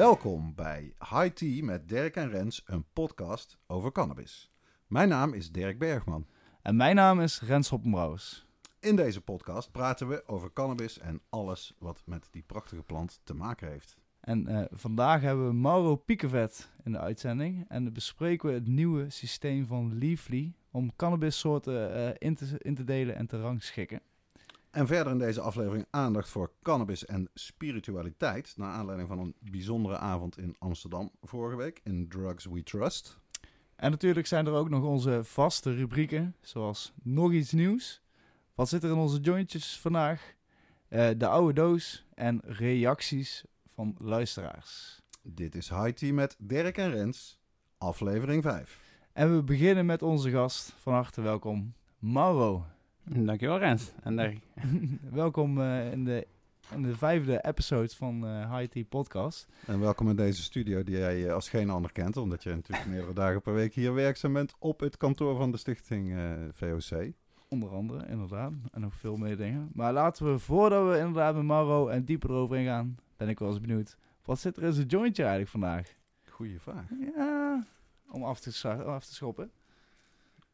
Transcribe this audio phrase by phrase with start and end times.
[0.00, 0.49] Welkom
[1.10, 4.50] High Tea met Dirk en Rens, een podcast over cannabis.
[4.86, 6.26] Mijn naam is Dirk Bergman.
[6.62, 8.46] En mijn naam is Rens Hoppenbrouwers.
[8.80, 13.34] In deze podcast praten we over cannabis en alles wat met die prachtige plant te
[13.34, 13.96] maken heeft.
[14.20, 17.64] En eh, vandaag hebben we Mauro Piekevet in de uitzending.
[17.68, 22.84] En bespreken we het nieuwe systeem van Leafly om cannabissoorten eh, in, te, in te
[22.84, 24.02] delen en te rangschikken.
[24.70, 28.54] En verder in deze aflevering aandacht voor cannabis en spiritualiteit.
[28.56, 33.18] Naar aanleiding van een bijzondere avond in Amsterdam vorige week in Drugs We Trust.
[33.76, 38.02] En natuurlijk zijn er ook nog onze vaste rubrieken, zoals nog iets nieuws.
[38.54, 40.34] Wat zit er in onze jointjes vandaag?
[40.88, 45.00] Eh, de oude doos en reacties van luisteraars.
[45.22, 47.38] Dit is High Tea met Dirk en Rens,
[47.78, 48.80] aflevering 5.
[49.12, 50.74] En we beginnen met onze gast.
[50.78, 52.64] Van harte welkom, Mauro.
[53.04, 54.38] Dankjewel Rens en Dirk.
[55.22, 56.26] welkom eh, in, de,
[56.74, 59.46] in de vijfde episode van uh, High Tea Podcast.
[59.66, 62.88] En welkom in deze studio die jij eh, als geen ander kent, omdat je natuurlijk
[62.94, 66.14] meerdere dagen per week hier werkzaam bent op het kantoor van de stichting
[66.52, 67.12] VOC.
[67.48, 68.52] Onder andere, inderdaad.
[68.72, 69.70] En nog veel meer dingen.
[69.72, 73.48] Maar laten we, voordat we inderdaad met Mauro en dieper erover ingaan, ben ik wel
[73.48, 73.96] eens benieuwd.
[74.24, 75.94] Wat zit er in zijn jointje eigenlijk vandaag?
[76.28, 76.84] Goeie vraag.
[77.16, 77.66] Ja,
[78.10, 79.50] om af te, af te schoppen.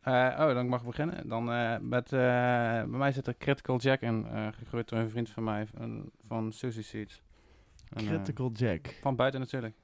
[0.08, 1.28] Uh, oh, dan mag ik beginnen.
[1.28, 5.30] Dan uh, met, uh, bij mij zit er Critical Jack in, gegroeid door een vriend
[5.30, 7.22] van mij, van, van Susie Seeds.
[7.94, 8.86] Critical Jack?
[9.00, 9.74] Van buiten natuurlijk.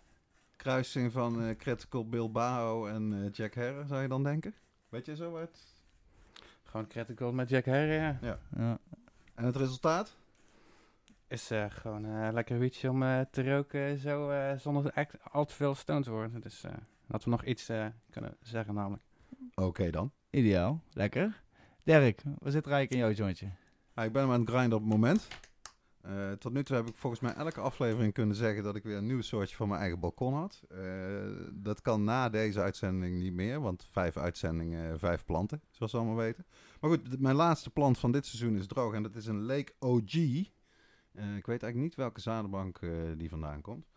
[0.56, 4.54] Kruising van Critical Bilbao en Jack Herre, zou je dan denken?
[4.88, 5.58] Weet je zo uit?
[6.62, 8.18] Gewoon Critical met Jack Herre, ja.
[8.20, 8.38] ja.
[8.56, 8.78] ja.
[9.34, 10.16] En het resultaat?
[11.28, 16.10] Is gewoon lekker wietje om te roken, zo zonder echt al te veel stoned te
[16.10, 16.40] worden.
[16.40, 16.64] Dus
[17.06, 17.70] dat we nog iets
[18.10, 19.02] kunnen zeggen namelijk.
[19.54, 20.12] Oké dan.
[20.30, 21.42] Ideaal, lekker.
[21.84, 23.46] Dirk, wat zit er eigenlijk in jouw jointje?
[23.94, 25.28] Ik ben aan het grinden op het moment.
[26.06, 28.96] Uh, tot nu toe heb ik volgens mij elke aflevering kunnen zeggen dat ik weer
[28.96, 30.62] een nieuw soortje van mijn eigen balkon had.
[30.72, 30.78] Uh,
[31.52, 36.16] dat kan na deze uitzending niet meer, want vijf uitzendingen, vijf planten, zoals we allemaal
[36.16, 36.46] weten.
[36.80, 39.72] Maar goed, mijn laatste plant van dit seizoen is droog en dat is een Lake
[39.78, 40.14] OG.
[40.14, 40.46] Uh,
[41.36, 42.80] ik weet eigenlijk niet welke zadenbank
[43.16, 43.91] die vandaan komt.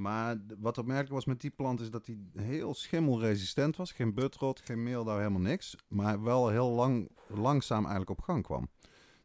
[0.00, 3.92] Maar wat opmerkelijk was met die plant is dat hij heel schimmelresistent was.
[3.92, 5.76] Geen butrot, geen meel, daar helemaal niks.
[5.88, 8.68] Maar wel heel lang, langzaam eigenlijk op gang kwam.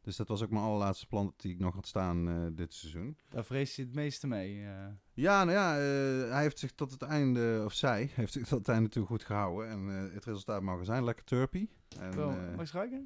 [0.01, 3.17] Dus dat was ook mijn allerlaatste plant die ik nog had staan uh, dit seizoen.
[3.29, 4.57] Daar vrees je het meeste mee?
[4.57, 4.69] Uh...
[5.13, 8.59] Ja, nou ja, uh, hij heeft zich tot het einde, of zij, heeft zich tot
[8.59, 9.69] het einde toe goed gehouden.
[9.69, 11.67] En het resultaat mag zijn, lekker turpy.
[11.99, 13.03] En, Wel, mag je?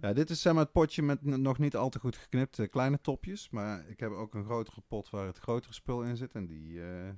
[0.00, 3.00] Ja, dit is zeg maar het potje met nog niet al te goed geknipte kleine
[3.00, 3.50] topjes.
[3.50, 6.34] Maar ik heb ook een grotere pot waar het grotere spul in zit.
[6.34, 7.08] En die, uh,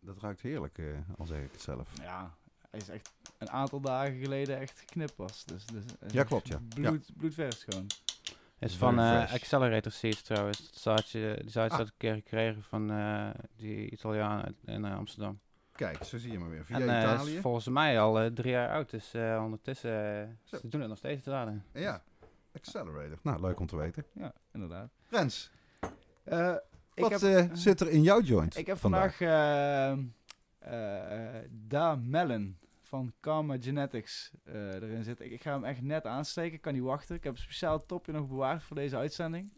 [0.00, 1.90] dat ruikt heerlijk, uh, al zeg ik het zelf.
[2.00, 2.34] Ja,
[2.70, 5.44] hij is echt een aantal dagen geleden echt geknipt was.
[5.44, 6.60] Dus, dus ja, klopt, ja.
[6.74, 7.14] Bloed, ja.
[7.16, 7.86] Bloedvers gewoon.
[8.58, 10.58] Is van uh, Accelerator Seeds trouwens.
[10.58, 11.78] Dat zaadje, die zaadje ah.
[11.78, 12.86] dat ik een keer gekregen van
[13.56, 15.40] die Italiaan in Amsterdam.
[15.72, 16.64] Kijk, zo zie je maar weer.
[16.64, 17.34] Via en, Italië.
[17.34, 18.90] is volgens mij al drie jaar oud.
[18.90, 19.90] Dus ondertussen
[20.44, 21.64] ze doen het nog steeds te laden.
[21.72, 22.02] Ja.
[22.52, 23.18] Accelerator.
[23.22, 24.04] Nou, leuk om te weten.
[24.12, 24.90] Ja, inderdaad.
[25.08, 25.50] Rens,
[26.24, 26.56] uh,
[26.94, 29.98] wat heb, uh, zit er in jouw joint Ik heb vandaag, vandaag
[31.50, 35.26] Da Melon van Karma Genetics erin zitten.
[35.26, 37.16] Ik, ik, ga hem echt net aansteken, ik kan niet wachten.
[37.16, 39.52] Ik heb een speciaal topje nog bewaard voor deze uitzending.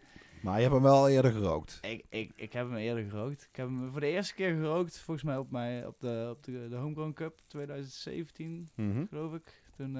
[0.44, 1.78] Maar je hebt hem wel eerder gerookt?
[1.82, 3.46] Ik, ik, ik heb hem eerder gerookt.
[3.50, 6.44] Ik heb hem voor de eerste keer gerookt, volgens mij op, mij, op, de, op
[6.44, 9.06] de, de Homegrown Cup 2017, mm -hmm.
[9.08, 9.62] geloof ik.
[9.76, 9.96] Toen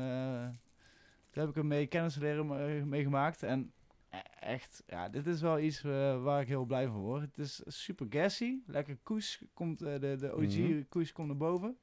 [1.35, 3.43] daar heb ik hem mee kennis leren meegemaakt.
[3.43, 3.73] En
[4.11, 7.23] e-, echt, ja, dit is wel iets uh, waar ik heel blij van word.
[7.23, 8.59] Het is super gassy.
[8.67, 10.89] Lekker koes komt, uh, de, de OG mm -hmm.
[10.89, 11.79] koes komt naar boven.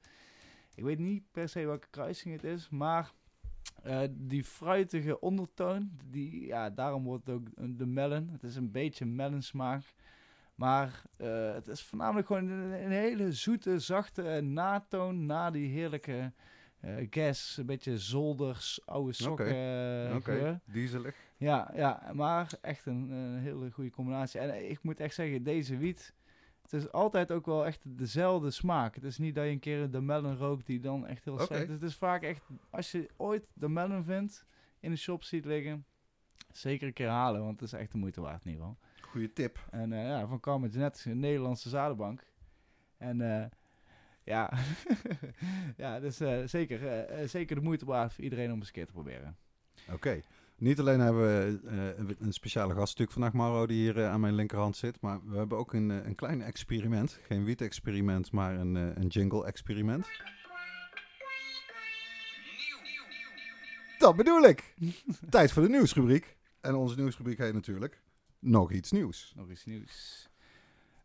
[0.75, 3.11] Ik weet niet per se welke kruising het is, maar
[3.85, 8.29] uh, die fruitige ondertoon, die, ja, daarom wordt het ook de melon.
[8.29, 9.93] Het is een beetje melon smaak.
[10.55, 11.03] Maar
[11.55, 16.33] het is voornamelijk gewoon een, een hele zoete, zachte natoon na die heerlijke
[16.85, 19.45] uh, gas, een beetje zolders, oude sokken.
[19.45, 20.37] Oké, okay.
[20.37, 20.59] okay.
[20.65, 21.15] dieselig.
[21.37, 24.39] Ja, ja, maar echt een, een, hele goede combinatie.
[24.39, 26.13] En ik moet echt zeggen, deze wiet,
[26.61, 28.95] het is altijd ook wel echt dezelfde smaak.
[28.95, 31.45] Het is niet dat je een keer de melon rookt die dan echt heel okay.
[31.45, 31.73] slecht is.
[31.73, 34.45] Het is vaak echt, als je ooit de melon vindt,
[34.79, 35.85] in de shop ziet liggen,
[36.51, 38.79] zeker een keer halen, want het is echt de moeite waard in ieder geval.
[39.09, 39.67] Goeie tip.
[39.71, 42.23] En uh, ja, van Carmen Genetics, een Nederlandse zadenbank.
[42.97, 43.45] En uh,
[44.31, 44.53] ja,
[45.83, 48.73] ja, dus eh, zeker, eh, eh, zeker de moeite waard voor iedereen om eens een
[48.73, 49.37] keer te proberen.
[49.91, 50.21] Oké.
[50.61, 54.35] Niet alleen hebben we eh, een speciale gast natuurlijk vandaag, Mauro, die hier aan mijn
[54.35, 55.01] linkerhand zit.
[55.01, 57.19] Maar we hebben ook een, een klein experiment.
[57.23, 60.07] Geen wiet-experiment, maar een, eh, een jingle-experiment.
[63.97, 64.75] Dat bedoel ik.
[65.29, 66.37] Tijd voor de nieuwsrubriek.
[66.59, 68.01] En onze nieuwsrubriek heet natuurlijk
[68.39, 69.33] Nog iets nieuws.
[69.35, 70.29] Nog iets nieuws.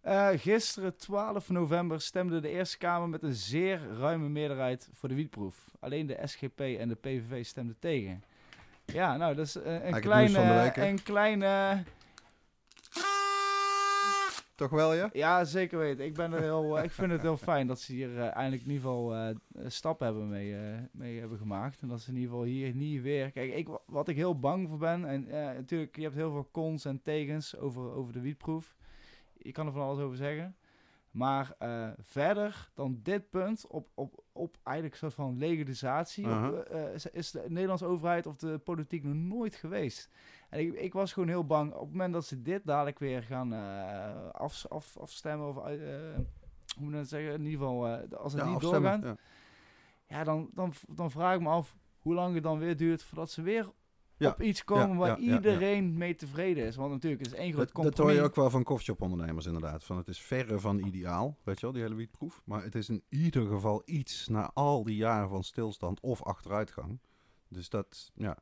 [0.07, 5.15] Eh, gisteren, 12 november, stemde de Eerste Kamer met een zeer ruime meerderheid voor de
[5.15, 5.71] wietproef.
[5.81, 8.25] Alleen de SGP en de PVV stemden tegen.
[8.85, 10.73] Ja, nou, dat is eh, een kleine...
[10.75, 11.83] een kleine
[14.57, 15.11] Toch wel, ja?
[15.13, 16.05] ja, zeker weten.
[16.05, 18.63] Ik, ben er heel, eh, ik vind het heel fijn dat ze hier eh, eindelijk
[18.63, 19.35] in ieder geval eh,
[19.67, 20.57] stappen hebben mee,
[20.93, 21.81] mee hebben gemaakt.
[21.81, 23.31] En dat ze in ieder geval hier niet weer...
[23.31, 25.05] Kijk, ik, wat ik heel bang voor ben...
[25.05, 28.77] En natuurlijk, je hebt heel veel cons en tegens over, over de wietproef.
[29.39, 30.57] Je kan er van alles over zeggen.
[31.11, 36.49] Maar eh, verder dan dit punt, op, op, op eigenlijk een soort van legalisatie, Aha.
[36.49, 40.11] op, eh, is- is de Nederlandse overheid of de politiek nog nooit geweest.
[40.49, 43.23] En ik, ik was gewoon heel bang op het moment dat ze dit dadelijk weer
[43.23, 45.63] gaan eh, af, af, afstemmen of eh,
[46.75, 49.17] hoe moet je dat zeggen, in ieder geval eh, als het Ja, niet doorgaat, ja.
[50.09, 53.31] ja, dan, dan, dan vraag ik me af hoe lang het dan weer duurt voordat
[53.31, 53.71] ze weer
[54.19, 56.77] Ja, op iets komen ja, waar ja, iedereen mee tevreden is.
[56.77, 58.13] Want natuurlijk, het is één groot Dat, dat compromis.
[58.13, 59.85] hoor je ook wel van koffieshop-ondernemers inderdaad.
[59.85, 62.43] Van het is verre van ideaal, weet je wel, die hele wietproef.
[62.45, 67.01] Maar het is in ieder geval iets na al die jaren van stilstand of achteruitgang.
[67.49, 68.37] Dus dat, ja.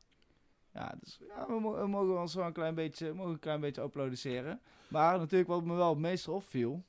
[0.73, 3.81] Ja, dus ja, we, we mogen ons wel een klein beetje, mogen een klein beetje
[3.81, 4.61] applaudisseren.
[4.89, 6.85] Maar natuurlijk wat me wel het meest opviel,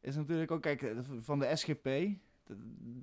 [0.00, 1.88] is natuurlijk ook, kijk, eh, van de SGP,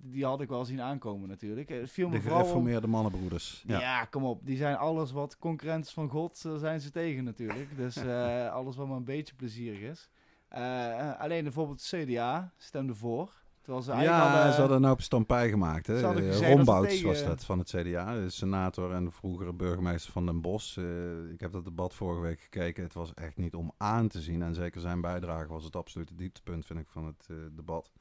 [0.04, 1.70] die had ik wel zien aankomen natuurlijk.
[1.70, 3.64] Het viel me De gereformeerde mannenbroeders.
[3.68, 3.80] Ja.
[3.80, 4.06] Ja.
[4.06, 4.46] kom op.
[4.46, 7.78] Die zijn alles wat concurrent is van God, daar zijn ze tegen natuurlijk.
[7.78, 10.10] Dus eh, alles wat maar een beetje plezierig is.
[10.48, 13.44] Eh, eh, alleen bijvoorbeeld het CDA stemde voor.
[13.62, 15.88] Terwijl ze eigenlijk Ja, hadden- ze hadden nou op stampij gemaakt.
[15.88, 15.96] Hè?
[16.16, 20.26] Eh, Rombouts tegen- was dat van het CDA, de senator en de vroegere burgemeester van
[20.26, 20.78] Den Bosch.
[20.78, 22.84] Eh, ik heb dat debat vorige week gekeken.
[22.84, 24.42] Het was echt niet om aan te zien.
[24.42, 27.92] En zeker zijn bijdrage was het absolute dieptepunt, vind ik, van het eh, debat.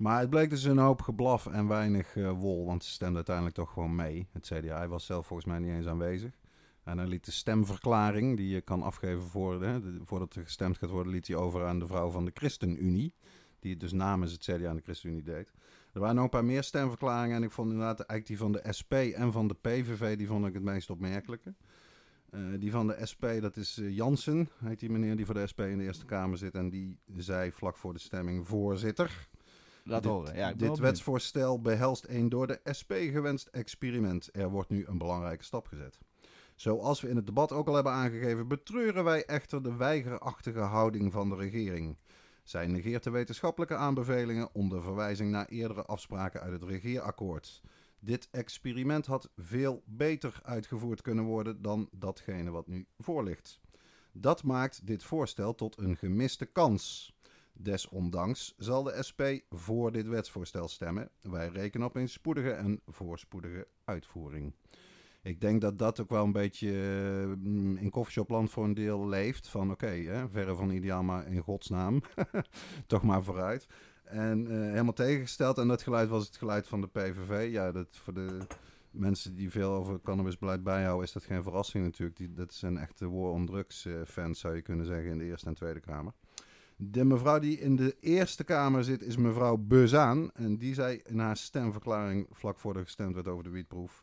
[0.00, 3.56] Maar het bleek dus een hoop geblaf en weinig eh, wol, want ze stemden uiteindelijk
[3.56, 4.26] toch gewoon mee.
[4.32, 6.32] Het CDA was zelf volgens mij niet eens aanwezig.
[6.84, 11.12] En hij liet de stemverklaring, die je kan afgeven voor, voordat er gestemd gaat worden,
[11.12, 13.14] liet hij over aan de vrouw van de ChristenUnie.
[13.58, 15.52] Die het dus namens het CDA en de ChristenUnie deed.
[15.92, 17.36] Er waren nog een paar meer stemverklaringen.
[17.36, 20.46] En ik vond inderdaad eigenlijk die van de SP en van de PVV, die vond
[20.46, 21.54] ik het meest opmerkelijke.
[22.30, 25.46] Eh, die van de SP, dat is eh, Jansen, heet die meneer die voor de
[25.52, 26.54] SP in de Eerste Kamer zit.
[26.54, 29.28] En die zei vlak voor de stemming, voorzitter.
[29.84, 30.36] Laat dit, horen.
[30.36, 30.78] Ja, dit benieuwd.
[30.78, 34.28] wetsvoorstel behelst een door de SP gewenst experiment.
[34.32, 35.98] Er wordt nu een belangrijke stap gezet.
[36.54, 41.12] Zoals we in het debat ook al hebben aangegeven, betreuren wij echter de weigerachtige houding
[41.12, 41.96] van de regering.
[42.44, 47.62] Zij negeert de wetenschappelijke aanbevelingen onder verwijzing naar eerdere afspraken uit het regeerakkoord.
[47.98, 53.60] Dit experiment had veel beter uitgevoerd kunnen worden dan datgene wat nu voor ligt.
[54.12, 57.14] Dat maakt dit voorstel tot een gemiste kans.
[57.62, 61.10] Desondanks zal de SP voor dit wetsvoorstel stemmen.
[61.20, 64.54] Wij rekenen op een spoedige en voorspoedige uitvoering.
[65.22, 66.72] Ik denk dat dat ook wel een beetje
[67.38, 69.48] mm, in koffieshopland voor een deel leeft.
[69.48, 72.02] Van oké, verre van ideaal, maar in godsnaam.
[72.86, 73.66] Toch maar vooruit.
[74.04, 75.58] En eh, helemaal tegengesteld.
[75.58, 77.52] En dat geluid was het geluid van de PVV.
[77.52, 78.38] Ja, dat voor de
[78.90, 82.16] mensen die veel over cannabisbeleid bijhouden, is dat geen verrassing natuurlijk.
[82.16, 85.24] Die, dat zijn echte war on drugs eh, fans, zou je kunnen zeggen, in de
[85.24, 86.12] Eerste en Tweede Kamer.
[86.82, 90.30] De mevrouw die in de Eerste Kamer zit, is mevrouw Bezaan.
[90.32, 94.02] En die zei in haar stemverklaring, vlak voor er gestemd werd over de wietproef.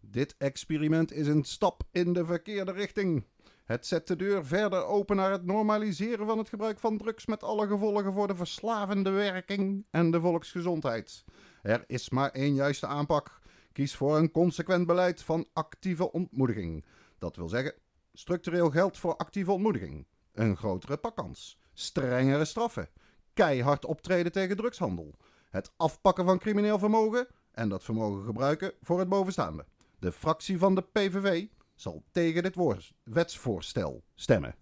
[0.00, 3.24] Dit experiment is een stap in de verkeerde richting.
[3.64, 7.42] Het zet de deur verder open naar het normaliseren van het gebruik van drugs met
[7.42, 11.24] alle gevolgen voor de verslavende werking en de volksgezondheid.
[11.62, 13.40] Er is maar één juiste aanpak.
[13.72, 16.84] Kies voor een consequent beleid van actieve ontmoediging.
[17.18, 17.74] Dat wil zeggen,
[18.12, 20.06] structureel geld voor actieve ontmoediging.
[20.32, 21.62] Een grotere pakkans.
[21.74, 22.88] Strengere straffen.
[23.32, 25.14] Keihard optreden tegen drugshandel.
[25.50, 29.66] Het afpakken van crimineel vermogen en dat vermogen gebruiken voor het bovenstaande.
[29.98, 32.56] De fractie van de PVV zal tegen dit
[33.02, 34.54] wetsvoorstel stemmen.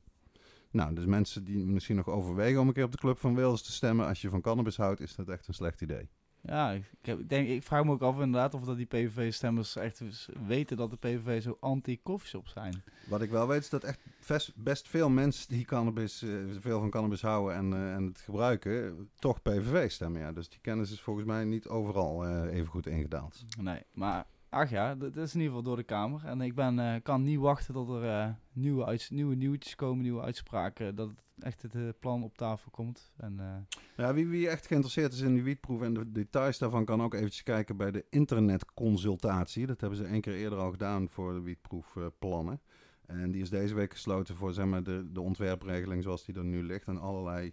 [0.71, 3.63] Nou, dus mensen die misschien nog overwegen om een keer op de Club van Wales
[3.63, 6.09] te stemmen, als je van cannabis houdt, is dat echt een slecht idee.
[6.45, 10.03] Ja, ik, denk, ik vraag me ook af inderdaad of dat die PVV-stemmers echt
[10.47, 12.83] weten dat de PVV zo anti-coffeeshop zijn.
[13.09, 16.31] Wat ik wel weet is dat echt best, best veel mensen die cannabis, eh,
[16.61, 20.21] veel van cannabis houden en, eh, en het gebruiken, toch PVV stemmen.
[20.21, 20.33] Ja.
[20.33, 23.45] Dus die kennis is volgens mij niet overal eh, even goed ingedaald.
[23.61, 26.25] Nee, maar Ach ja, dat is in ieder geval door de Kamer.
[26.25, 30.95] En ik ben, kan niet wachten tot er nieuwe, nieuwe nieuwtjes komen, nieuwe uitspraken.
[30.95, 33.13] Dat het echt het eh, plan op tafel komt.
[33.17, 36.85] En, eh, Ja, wie, wie echt geïnteresseerd is in die wietproef en de details daarvan
[36.85, 39.67] kan ook eventjes kijken bij de internetconsultatie.
[39.67, 42.61] Dat hebben ze één keer eerder al gedaan voor de wietproefplannen.
[43.07, 46.45] en die is deze week gesloten voor zeg maar, de, de ontwerpregeling zoals die er
[46.45, 46.87] nu ligt.
[46.87, 47.53] En allerlei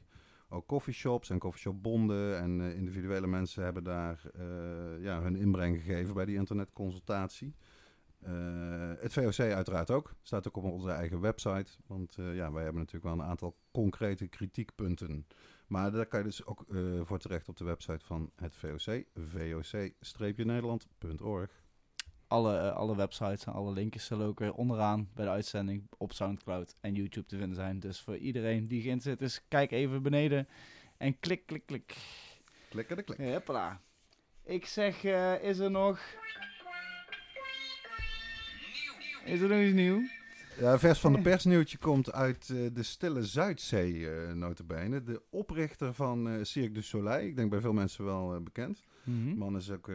[0.50, 4.22] ook coffeeshops en coffeeshopbonden en eh, individuele mensen hebben daar
[5.00, 7.56] ja, hun inbreng gegeven bij die internetconsultatie.
[8.20, 10.14] Eh, het VOC uiteraard ook.
[10.22, 11.72] Staat ook op onze eigen website.
[11.88, 15.28] Want eh, ja, wij hebben natuurlijk wel een aantal concrete kritiekpunten.
[15.68, 19.04] Maar daar kan je dus ook eh, voor terecht op de website van het VOC.
[20.02, 21.64] voc-nederland.org.
[22.28, 26.76] alle, alle websites en alle linkjes zullen ook weer onderaan bij de uitzending op Soundcloud
[26.82, 27.80] en YouTube te vinden zijn.
[27.80, 30.48] Dus voor iedereen die geïnteresseerd is, kijk even beneden
[30.98, 31.98] en klik, klik, klik.
[32.70, 33.34] Klikken de klik.
[33.34, 33.82] Hoppala.
[34.44, 35.04] Ik zeg,
[35.42, 36.00] is er nog...
[39.30, 40.02] Is er nog iets nieuw?
[40.60, 45.04] Ja, vers van de persnieuwtje komt uit eh, de stille Zuidzee, eh notabene.
[45.04, 47.28] De oprichter van eh Cirque du Soleil.
[47.28, 48.84] Ik denk bij veel mensen wel bekend.
[49.04, 49.92] De man is ook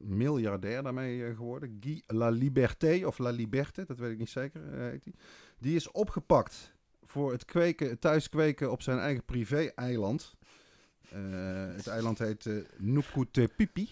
[0.00, 1.76] miljardair daarmee geworden.
[1.80, 5.14] Guy La Liberté, of La Liberté, dat weet ik niet zeker, heet hij.
[5.58, 10.36] Die is opgepakt voor het, kweken, het thuiskweken op zijn eigen privé-eiland.
[11.74, 13.88] Het eiland heet eh Nukutepipi.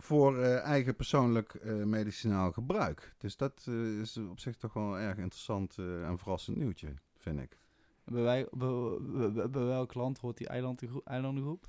[0.00, 3.14] Voor eh, eigen persoonlijk eh, medicinaal gebruik.
[3.18, 7.40] Dus dat eh, is op zich toch wel een erg interessant en verrassend nieuwtje, vind
[7.40, 7.58] ik.
[8.04, 8.96] Bij, wij, bij,
[9.32, 11.06] bij- bij welk land hoort die eilandengroep?
[11.06, 11.66] eilandengroep?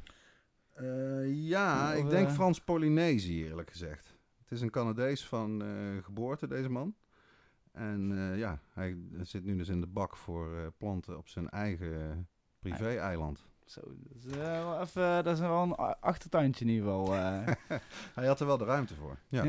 [1.25, 4.15] Ja, Of, ik denk Frans-Polynesië eerlijk gezegd.
[4.38, 5.63] Het is een Canadees van
[6.01, 6.95] geboorte, deze man.
[7.71, 12.27] En ja, hij zit nu dus in de bak voor planten op zijn eigen
[12.59, 13.48] privé-eiland.
[13.69, 17.15] Zo, dat is, eh, wel even, dat is wel een achtertuintje in ieder geval.
[17.15, 17.47] eh.
[18.15, 19.17] Hij had er wel de ruimte voor.
[19.27, 19.43] Ja.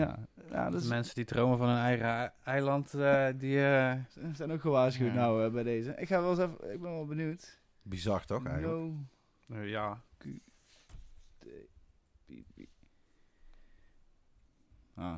[0.50, 0.68] ja.
[0.72, 3.64] Is, mensen die dromen van een eigen ei- eiland, eh, die...
[3.66, 3.94] eh,
[4.32, 5.14] zijn ook gewaarschuwd Ja.
[5.14, 5.94] nou bij deze.
[5.96, 7.58] Ik ga wel eens even, ik ben wel benieuwd.
[7.82, 8.78] Bizar toch eigenlijk?
[9.46, 10.24] No, eh, ja, T,
[11.38, 12.60] P, P.
[14.94, 15.14] Ah.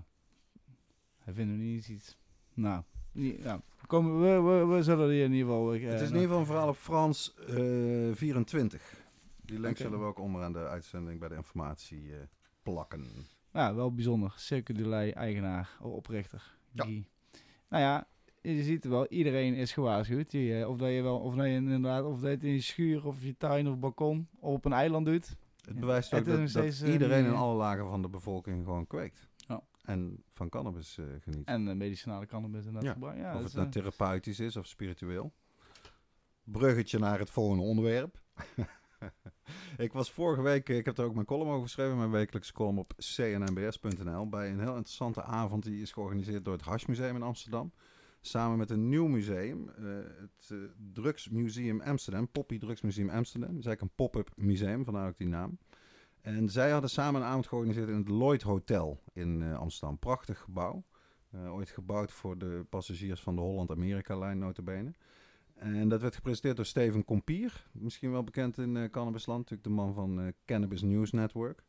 [1.18, 2.16] Hij vindt nog niet iets.
[2.54, 2.82] Nou,
[3.12, 3.60] niet, ja.
[3.92, 5.74] Kom, we, we, we zullen die in ieder geval...
[5.74, 7.54] eh, Het is in ieder geval een verhaal op Frans eh
[8.12, 8.82] 24.
[9.44, 12.18] Die link zullen we ook onderaan de uitzending bij de informatie eh,
[12.62, 13.04] plakken.
[13.52, 14.32] Ja, wel bijzonder.
[14.36, 16.54] Cirque du Soleil, eigenaar, oprichter.
[16.70, 16.84] Ja.
[16.84, 17.04] Guy.
[17.68, 18.06] Nou ja,
[18.40, 20.30] je ziet wel, iedereen is gewaarschuwd.
[20.30, 22.52] Die, eh, of dat je wel, of dat je inderdaad, of dat je het in
[22.52, 25.36] je schuur of je tuin of balkon of op een eiland doet.
[25.66, 28.64] Het bewijst Het ook nog dat, dat eh, iedereen in alle lagen van de bevolking
[28.64, 29.28] gewoon kweekt.
[29.82, 31.46] En van cannabis eh, geniet.
[31.46, 33.18] En uh, medicinale cannabis en dat Ja, gebruik.
[33.18, 35.32] Ja, of het nou eh, therapeutisch is of spiritueel.
[36.44, 38.20] Bruggetje naar het volgende onderwerp.
[39.76, 42.78] ik was vorige week, ik heb er ook mijn column over geschreven, mijn wekelijkse column
[42.78, 47.72] op cnnbs.nl, bij een heel interessante avond die is georganiseerd door het Hashmuseum in Amsterdam.
[48.24, 49.84] Samen met een nieuw museum, eh,
[50.20, 50.58] het eh,
[50.92, 53.50] Drugsmuseum Amsterdam, Poppy Drugsmuseum Amsterdam.
[53.50, 55.58] Dat is eigenlijk een pop-up museum, vandaar ook die naam.
[56.22, 59.98] En zij hadden samen een avond georganiseerd in het Lloyd Hotel in eh, Amsterdam.
[59.98, 60.84] Prachtig gebouw.
[61.30, 64.92] Eh, ooit gebouwd voor de passagiers van de Holland-Amerika-lijn, notabene.
[65.54, 67.66] En dat werd gepresenteerd door Steven Kompier.
[67.72, 69.38] Misschien wel bekend in eh Cannabisland.
[69.38, 71.64] Natuurlijk de man van Cannabis News Network.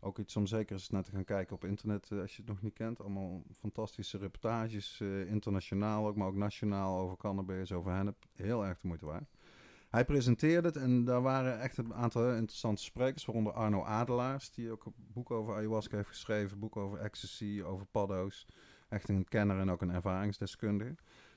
[0.00, 2.62] Ook iets om zeker eens naar te gaan kijken op internet als je het nog
[2.62, 3.00] niet kent.
[3.00, 8.16] Allemaal fantastische reportages, internationaal ook, maar ook nationaal over cannabis, over hennep.
[8.32, 9.33] Heel erg de moeite waard.
[9.94, 14.70] Hij presenteerde het en daar waren echt een aantal interessante sprekers, waaronder Arno Adelaars, die
[14.70, 18.46] ook een boek over ayahuasca heeft geschreven, een boek over ecstasy, over paddo's.
[18.88, 20.94] Echt een kenner en ook een ervaringsdeskundige.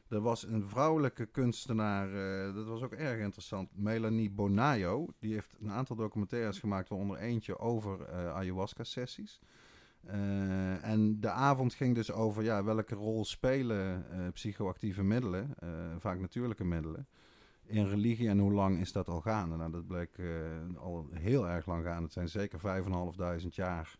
[0.09, 5.07] Er was een vrouwelijke kunstenaar, eh, dat was ook erg interessant, Melanie Bonayo.
[5.19, 9.39] Die heeft een aantal documentaires gemaakt, waaronder eentje over eh, ayahuasca-sessies.
[10.03, 15.55] Eh, en de avond ging dus over ja, welke rol spelen psychoactieve middelen,
[15.99, 17.07] vaak natuurlijke middelen,
[17.67, 19.55] in religie en hoe lang is dat al gaande?
[19.55, 20.27] Nou, dat bleek eh,
[20.77, 22.03] al heel erg lang gaan.
[22.03, 23.97] Het zijn zeker 5.500 jaar.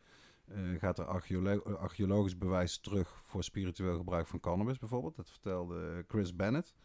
[0.48, 5.16] eh, gaat er archeolo- archeologisch bewijs terug voor spiritueel gebruik van cannabis bijvoorbeeld.
[5.16, 6.76] Dat vertelde Chris Bennett.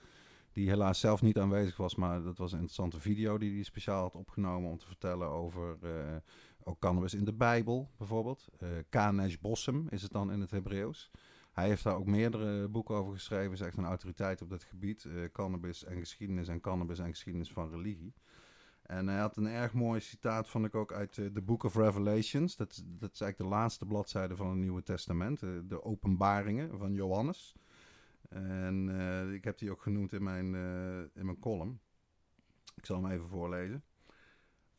[0.52, 4.02] Die helaas zelf niet aanwezig was, maar dat was een interessante video die hij speciaal
[4.02, 6.16] had opgenomen om te vertellen over eh,
[6.64, 8.48] ook cannabis in de Bijbel bijvoorbeeld.
[8.58, 11.10] Eh Kanesh Bossem is het dan in het Hebreeuws.
[11.52, 13.52] Hij heeft daar ook meerdere boeken over geschreven.
[13.52, 15.04] Is echt een autoriteit op dat gebied.
[15.04, 18.14] eh, cannabis en geschiedenis en cannabis en geschiedenis van religie.
[18.82, 22.56] En hij had een erg mooi citaat, vond ik ook, uit de Book of Revelations.
[22.56, 25.42] Dat, dat is eigenlijk de laatste bladzijde van het Nieuwe Testament.
[25.42, 27.54] eh, de openbaringen van Johannes.
[28.28, 31.80] En eh, ik heb die ook genoemd in mijn, eh, in mijn column.
[32.74, 33.84] Ik zal hem even voorlezen.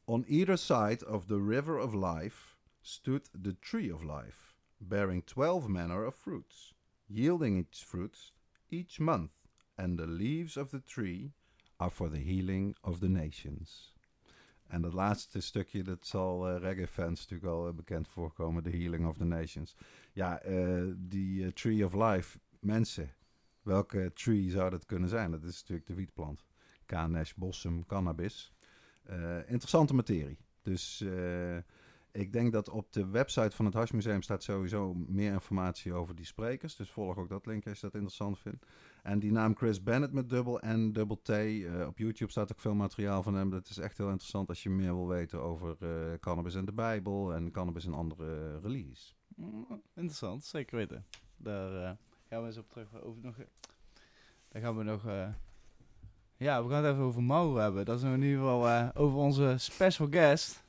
[0.04, 4.43] On either side of the river of life stood the tree of life,
[4.88, 6.74] bearing 12 manner of fruits,
[7.08, 8.34] yielding its fruits
[8.70, 9.32] each month,
[9.78, 11.32] and the leaves of the tree
[11.80, 13.94] are for the healing of the nations.
[14.68, 19.08] En dat laatste stukje, dat zal uh, reggae-fans natuurlijk al uh, bekend voorkomen, The Healing
[19.08, 19.76] of the Nations.
[20.14, 23.14] Ja, uh, die Tree of Life, mensen,
[23.62, 25.32] welke tree zou dat kunnen zijn?
[25.32, 26.46] Dat is natuurlijk de wietplant.
[26.86, 28.54] Canesh, bossum, cannabis.
[29.46, 30.38] interessante materie.
[30.62, 31.04] Dus
[32.14, 36.26] ik denk dat op de website van het Huismuseum staat sowieso meer informatie over die
[36.26, 36.76] sprekers.
[36.76, 38.66] Dus volg ook dat linkje als je dat interessant vindt.
[39.04, 41.30] En die naam Chris Bennett met dubbel N, dubbel T.
[41.30, 43.50] Uh, op YouTube staat ook veel materiaal van hem.
[43.50, 45.90] Dat is echt heel interessant als je meer wil weten over uh,
[46.20, 49.16] cannabis en de Bijbel en cannabis en andere religies.
[49.36, 51.06] Mm, interessant, zeker weten.
[51.38, 51.92] Daar uh,
[52.30, 53.02] gaan we eens op terug.
[53.02, 53.38] Over nog,
[54.48, 55.04] daar gaan we nog.
[56.38, 57.86] ja, we gaan het even over Mauro hebben.
[57.86, 60.63] Dat is in ieder geval over onze special guest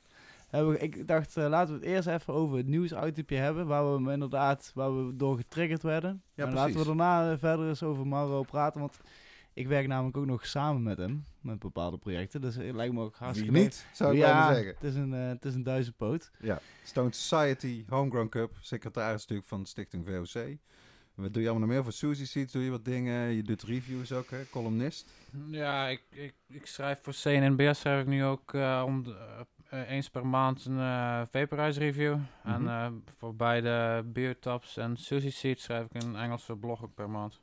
[0.77, 3.67] ik dacht, uh, laten we het eerst even over het nieuwsuitipje hebben.
[3.67, 6.23] Waar we inderdaad, waar we door getriggerd werden.
[6.33, 8.79] Ja, en laten we daarna uh, verder eens over Mauro praten.
[8.79, 8.99] Want
[9.53, 11.25] ik werk namelijk ook nog samen met hem.
[11.41, 12.41] Met bepaalde projecten.
[12.41, 14.73] Dus het lijkt me ook hartstikke Wie niet, zou ik ja, zeggen.
[14.73, 16.31] Het is een, uh, het is een duizendpoot.
[16.39, 18.51] Ja, Stone Society, Homegrown Cup.
[18.59, 20.57] Secretaris natuurlijk van de stichting VOC.
[21.15, 21.83] Wat doe je allemaal nog meer?
[21.83, 23.31] Voor Suzy Seeds doe je wat dingen.
[23.31, 24.49] Je doet reviews ook, hè?
[24.49, 25.11] Columnist.
[25.47, 29.41] Ja, ik, ik, ik schrijf voor CNNBS schrijf ik nu ook uh, om de, uh,
[29.69, 32.15] eens per maand een uh, Vaporize review.
[32.15, 32.53] Mm -hmm.
[32.53, 36.93] En uh, voor beide Beer Tops en Suzy Seeds schrijf ik een Engelse blog ook
[36.93, 37.41] per maand.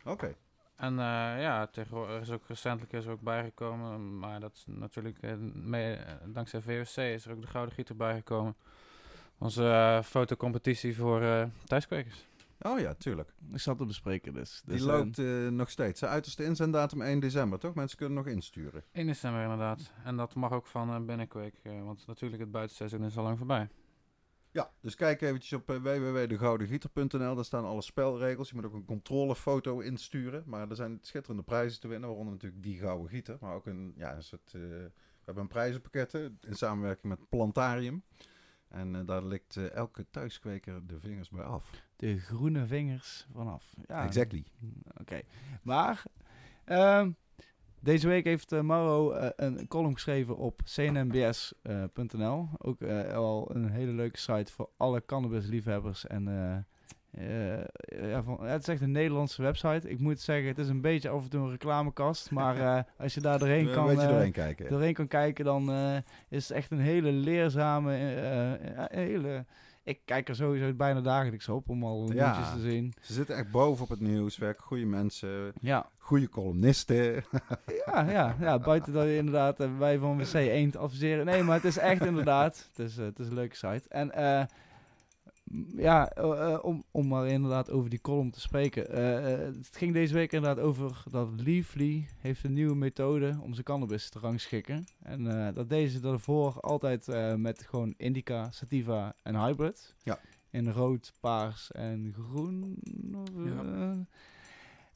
[0.00, 0.10] Oké.
[0.10, 0.34] Okay.
[0.76, 0.94] En
[1.40, 5.18] ja, tegenwoordig is ook recentelijk is er ook bijgekomen, maar dat is natuurlijk
[5.54, 8.54] mee, dankzij VOC is er ook de Gouden Gieter bijgekomen.
[9.38, 12.26] Onze fotocompetitie voor thuiskwekers.
[12.60, 13.34] Oh ja, tuurlijk.
[13.52, 14.62] Ik zat te bespreken dus.
[14.64, 16.00] Die dus, loopt uh, nog steeds.
[16.00, 17.74] De uiterste inzenddatum 1 december, toch?
[17.74, 18.84] Mensen kunnen nog insturen.
[18.92, 19.92] 1 december inderdaad.
[20.04, 23.38] En dat mag ook van uh, binnenkweek, uh, want natuurlijk het buitenseizoen is al lang
[23.38, 23.68] voorbij.
[24.50, 27.34] Ja, dus kijk eventjes op uh, www.degoudengieter.nl.
[27.34, 28.48] Daar staan alle spelregels.
[28.48, 30.42] Je moet ook een controlefoto insturen.
[30.46, 33.36] Maar er zijn schitterende prijzen te winnen, waaronder natuurlijk die Gouden Gieter.
[33.40, 34.90] Maar ook een, ja, een soort, we
[35.24, 38.02] hebben een prijzenpakketten in samenwerking met Plantarium.
[38.68, 41.70] En uh, daar likt uh, elke thuiskweker de vingers bij af.
[41.96, 43.74] De groene vingers vanaf.
[43.86, 44.04] Ja.
[44.04, 44.44] Exactly.
[44.58, 45.20] Mm, oké.
[45.62, 46.02] Maar
[46.66, 47.06] uh,
[47.80, 52.48] deze week heeft uh, Mauro een column geschreven op cnmbs.nl.
[52.58, 56.66] Ook al een hele leuke site voor alle cannabisliefhebbers en
[57.18, 59.90] uh, ja, van, het is echt een Nederlandse website.
[59.90, 62.30] Ik moet zeggen, het is een beetje af en toe een reclamekast.
[62.30, 64.68] Maar uh, als je daar doorheen kan, uh, doorheen kijken.
[64.68, 65.70] doorheen kan kijken, dan
[66.28, 67.92] is het echt een hele leerzame,
[68.90, 69.44] hele...
[69.84, 72.92] Ik kijk er sowieso bijna dagelijks op om al ja, nieuwtjes te zien.
[73.00, 75.88] Ze zitten echt boven op het nieuws, werken goede mensen, ja.
[75.98, 77.14] goede columnisten.
[77.86, 81.24] ja, ja, ja, buiten dat je inderdaad wij van WC Eend adviseren.
[81.24, 83.88] Nee, maar het is echt inderdaad, het is, het is een leuke site.
[83.88, 84.10] En
[85.76, 88.98] ja, uh, om, om maar inderdaad over die column te spreken.
[88.98, 93.64] Uh, het ging deze week inderdaad over dat Leafly heeft een nieuwe methode om zijn
[93.64, 94.84] cannabis te rangschikken.
[95.02, 97.06] En dat deze daarvoor altijd
[97.36, 99.94] met gewoon indica, sativa en hybrid.
[100.02, 100.18] Ja.
[100.50, 102.78] In rood, paars en groen.
[103.44, 104.06] Ja.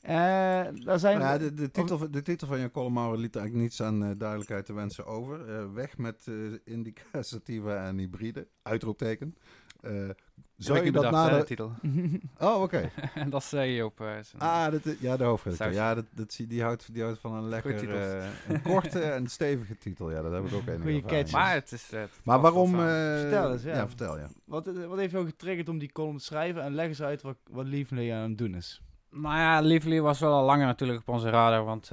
[0.01, 4.19] Daar zijn ja, de, de, titel, de titel van je column liet eigenlijk niets aan
[4.19, 5.75] duidelijkheid te wensen over.
[5.75, 6.27] weg met
[6.65, 8.49] indica, sativa en hybride.
[8.63, 9.35] Uitroepteken.
[9.83, 10.11] Uh,
[10.57, 11.73] zou je dat na de titel?
[12.39, 12.91] oh, oké.
[13.15, 14.01] en dat zei je op.
[14.01, 15.73] Uh, ah, dat, ja, de hoofdredacteur.
[15.73, 19.79] Ja, dat, dat, die, houdt, die houdt van een lekker, uh, een korte en stevige
[19.79, 20.11] titel.
[20.11, 20.81] Ja, dat heb ik ook een.
[20.81, 21.33] Goeie catch.
[21.33, 21.91] Maar het is.
[22.25, 22.71] Maar waarom?
[22.71, 23.63] vertel eens.
[23.63, 23.75] Ja.
[23.75, 24.29] ja, vertel ja.
[24.45, 27.37] Wat, wat heeft jou getriggerd om die column te schrijven en leg eens uit wat,
[27.51, 28.83] wat Lively aan het doen is?
[29.11, 31.65] Nou ja, Lively was wel al langer natuurlijk op onze radar.
[31.65, 31.89] Want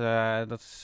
[0.49, 0.81] dat is,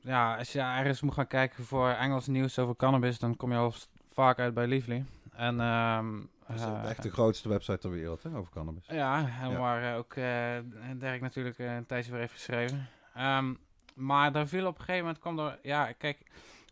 [0.00, 3.58] ja, als je ergens moet gaan kijken voor Engels nieuws over cannabis, dan kom je
[3.58, 3.74] al
[4.12, 5.04] vaak uit bij Lively.
[5.32, 8.86] En, um, dat is echt de grootste website ter wereld hè, over cannabis.
[8.88, 9.58] Ja, en ja.
[9.58, 10.14] waar ook
[10.94, 12.88] Dirk natuurlijk een tijdje weer heeft geschreven.
[13.18, 13.58] Um,
[13.94, 15.58] maar daar viel op een gegeven moment kwam er...
[15.62, 16.18] Ja, kijk,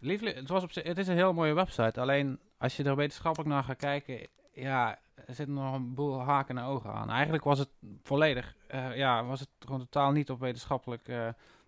[0.00, 2.00] Liefly, het, was op, het is een heel mooie website.
[2.00, 4.26] Alleen als je er wetenschappelijk naar gaat kijken...
[4.54, 7.10] Ja, er zitten nog een boel haken en ogen aan.
[7.10, 7.70] Eigenlijk was het
[8.02, 8.56] volledig...
[8.94, 11.10] ja, was het gewoon totaal niet op wetenschappelijk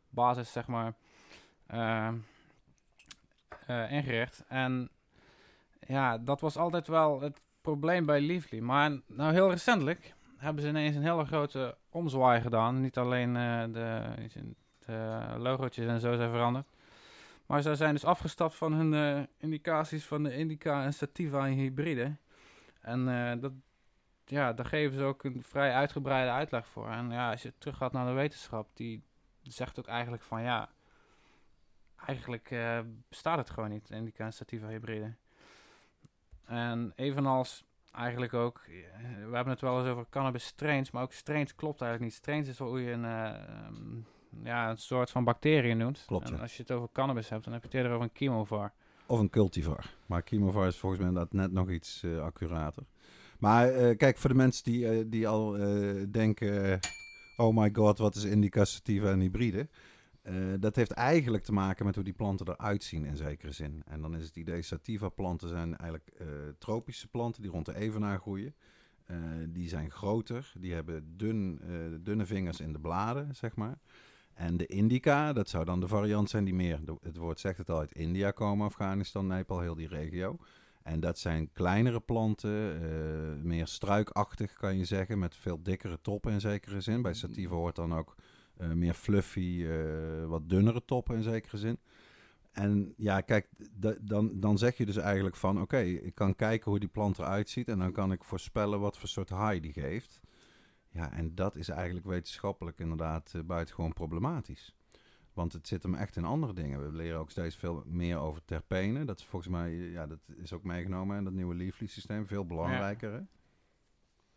[0.09, 0.95] basis, zeg maar...
[1.67, 2.15] Ehm,
[3.89, 4.45] ingericht.
[4.49, 4.91] En
[5.81, 8.59] ja, dat was altijd wel het probleem bij Leafly.
[8.59, 12.81] Maar nou heel recentelijk hebben ze ineens een hele grote omzwaai gedaan.
[12.81, 13.33] Niet alleen
[13.73, 14.03] de,
[14.79, 16.67] de logootjes en zo zijn veranderd.
[17.47, 22.17] Maar ze zijn dus afgestapt van hun indicaties van de Indica en Sativa en hybride.
[22.87, 23.53] En uh, dat,
[24.25, 26.91] ja, daar geven ze ook een vrij uitgebreide uitleg voor.
[26.91, 29.03] En ja, als je terug gaat naar de wetenschap, die
[29.43, 30.69] zegt ook eigenlijk van ja,
[32.07, 32.55] eigenlijk
[33.09, 35.15] bestaat het gewoon niet, Indica en Sativa hybride.
[36.45, 37.65] En evenals
[37.97, 38.73] eigenlijk ook, eh,
[39.03, 42.23] we hebben het wel eens over cannabis strains, maar ook strains klopt eigenlijk niet.
[42.23, 46.05] Strains is hoe je een, uh, ja, een soort van bacterie noemt.
[46.07, 48.17] Klopt, En als je het over cannabis hebt, dan heb je het eerder over een
[48.17, 48.73] chemovar.
[49.07, 49.95] Of een cultivar.
[50.07, 52.83] Maar chemovar is volgens mij inderdaad net nog iets uh, accurater.
[53.39, 55.51] Maar kijk, voor de mensen die, die al
[56.11, 56.79] denken...
[57.37, 59.69] oh my god, wat is indica, sativa en hybride...
[60.59, 63.83] Dat heeft eigenlijk te maken met hoe die planten eruit zien in zekere zin.
[63.87, 66.13] En dan is het idee, sativa planten zijn eigenlijk
[66.59, 68.55] tropische planten die rond de evenaar groeien.
[69.49, 71.61] Die zijn groter, die hebben dun,
[72.03, 73.79] dunne vingers in de bladen, zeg maar.
[74.37, 77.71] En de indica, dat zou dan de variant zijn die meer, het woord zegt het
[77.71, 80.37] al, uit India komen, Afghanistan, Nepal, heel die regio.
[80.83, 82.81] En dat zijn kleinere planten,
[83.47, 87.03] meer struikachtig kan je zeggen, met veel dikkere toppen in zekere zin.
[87.03, 88.15] Bij sativa hoort dan ook
[88.61, 91.79] uh, meer fluffy, uh, wat dunnere toppen in zekere zin.
[92.53, 93.49] En ja, kijk,
[94.01, 95.61] dan, dan zeg je dus eigenlijk van...
[95.61, 97.69] oké, ik kan kijken hoe die plant eruit ziet...
[97.69, 100.21] en dan kan ik voorspellen wat voor soort high die geeft.
[100.97, 104.75] Ja, en dat is eigenlijk wetenschappelijk inderdaad uh, buitengewoon problematisch.
[105.33, 106.91] Want het zit hem echt in andere dingen.
[106.91, 109.07] We leren ook steeds veel meer over terpenen.
[109.07, 112.27] Dat is volgens mij, ja, dat is ook meegenomen in dat nieuwe Leafly systeem.
[112.27, 113.27] Veel belangrijker, ja.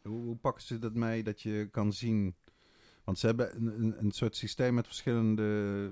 [0.02, 2.36] Hoe, hoe pakken ze dat mee dat je kan zien
[3.10, 5.44] want ze hebben een, een soort systeem met verschillende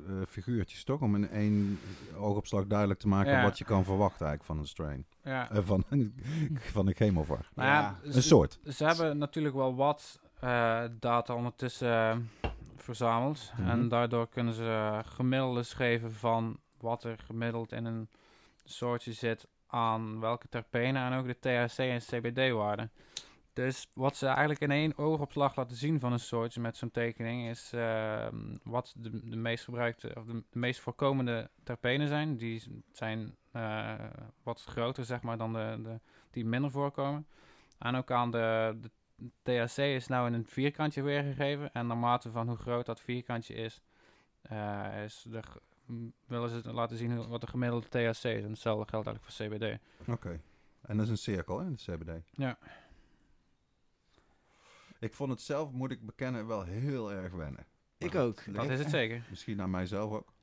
[0.08, 1.02] uh, figuurtjes, toch?
[1.02, 1.80] Om in één
[2.16, 5.06] oogopslag duidelijk te maken wat je kan verwachten eigenlijk van een strain.
[5.24, 5.52] Ja.
[5.52, 5.84] Uh, van,
[6.78, 7.50] van een chemovar.
[7.56, 8.60] Nou ja, een soort.
[8.64, 12.30] Ze hebben natuurlijk wel wat uh, data ondertussen
[12.76, 13.52] verzameld.
[13.56, 13.72] Mm -hmm.
[13.72, 18.10] En daardoor kunnen ze gemiddeldes geven van wat er gemiddeld in een
[18.64, 22.92] soortje zit aan welke terpenen en ook de THC en CBD-waarden.
[23.54, 27.50] Dus wat ze eigenlijk in één oogopslag laten zien van een soort met zo'n tekening
[27.50, 28.28] is uh,
[28.64, 32.38] wat de, de, meest gebruikte of de, de, meest voorkomende terpenen zijn.
[32.38, 33.94] Die zijn uh,
[34.44, 36.00] wat groter zeg maar dan de, de,
[36.32, 37.28] die minder voorkomen.
[37.78, 38.90] En ook aan de, de
[39.44, 41.74] THC is nou in een vierkantje weergegeven.
[41.74, 43.82] En naarmate van hoe groot dat vierkantje is,
[44.52, 45.42] uh, is de,
[46.26, 48.44] willen ze laten zien hoe, wat de gemiddelde THC is.
[48.44, 49.80] En hetzelfde geldt eigenlijk voor CBD.
[50.08, 50.42] Oké.
[50.82, 52.30] En dat is een cirkel, hè, de CBD?
[52.32, 52.58] Ja.
[55.00, 57.66] Ik vond het zelf, moet ik bekennen, wel heel erg wennen.
[57.98, 58.54] Ik ook.
[58.54, 59.26] Dat is het zeker.
[59.30, 60.34] Misschien aan mijzelf ook.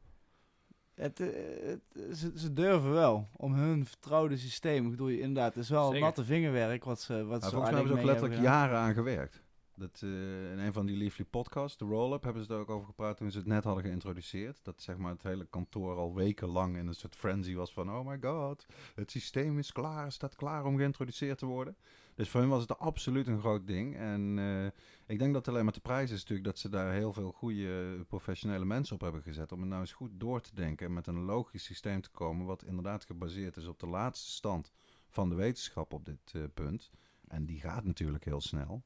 [0.94, 1.28] Het, eh,
[1.62, 4.84] het, ze, ze, durven wel om hun vertrouwde systeem.
[4.84, 6.00] Ik bedoel, je inderdaad, het is wel zeker.
[6.00, 7.24] natte vingerwerk wat ze.
[7.24, 9.42] Wat ze volgens mij hebben ze ook letterlijk jaren aan gewerkt.
[9.76, 12.86] Dat, uh, in een van die Leafly podcasts, de Roll-Up, hebben ze er ook over
[12.86, 14.60] gepraat toen ze het net hadden geïntroduceerd.
[14.62, 17.90] Dat zeg maar het hele kantoor al wekenlang in een soort frenzy was van...
[17.90, 21.76] Oh my god, het systeem is klaar, staat klaar om geïntroduceerd te worden.
[22.14, 23.96] Dus voor hen was het absoluut een groot ding.
[23.96, 24.66] En uh,
[25.06, 28.04] ik denk dat alleen maar de prijs is natuurlijk dat ze daar heel veel goede
[28.08, 29.52] professionele mensen op hebben gezet.
[29.52, 32.46] Om het nou eens goed door te denken en met een logisch systeem te komen.
[32.46, 34.72] Wat inderdaad gebaseerd is op de laatste stand
[35.08, 36.90] van de wetenschap op dit uh, punt.
[37.28, 38.82] En die gaat natuurlijk heel snel.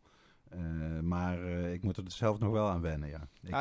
[0.54, 3.28] Uh, maar ik moet er dus zelf nog wel aan wennen, ja.
[3.42, 3.54] Ik,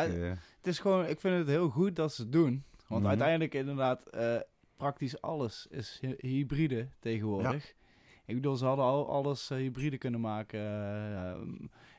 [0.58, 2.64] het is gewoon, ik vind het heel goed dat ze het doen.
[2.78, 3.08] Want mm -hmm.
[3.08, 4.10] uiteindelijk inderdaad,
[4.78, 7.76] praktisch alles is hybride tegenwoordig.
[8.28, 10.60] Ik bedoel, ze hadden al alles uh, hybride kunnen maken.
[10.60, 11.32] Uh,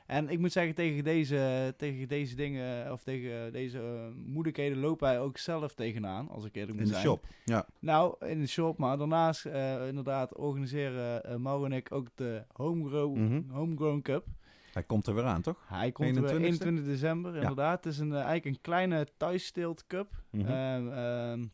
[0.05, 5.19] en ik moet zeggen, tegen deze, tegen deze dingen, of tegen deze moeilijkheden lopen wij
[5.19, 7.03] ook zelf tegenaan, als ik eerlijk moet zijn.
[7.03, 7.65] In de shop, ja.
[7.79, 9.45] Nou, in de shop, maar daarnaast
[9.87, 13.49] inderdaad organiseren Mauro en ik ook de Homegrown, mm -hmm.
[13.51, 14.25] Homegrown Cup.
[14.73, 15.65] Hij komt er weer aan, toch?
[15.67, 17.83] Hij komt 21 er weer 21 december, inderdaad.
[17.83, 20.23] Het is een, eigenlijk een kleine thuissteelt cup.
[20.31, 21.51] Mm -hmm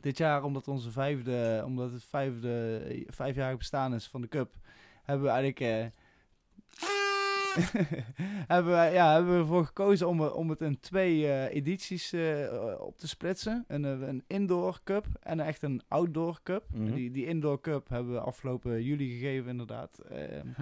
[0.00, 4.54] dit jaar, omdat onze vijfde, omdat het vijfde, vijfjarig bestaan is van de Cup,
[5.02, 5.60] hebben we eigenlijk.
[5.60, 5.86] Eh,
[8.54, 12.52] hebben, we, ja, hebben we ervoor gekozen om, om het in twee uh, edities uh,
[12.78, 13.64] op te splitsen.
[13.68, 16.64] Een, een indoor cup en echt een outdoor cup.
[16.72, 16.94] Mm -hmm.
[16.94, 20.00] die, die indoor cup hebben we afgelopen juli gegeven, inderdaad,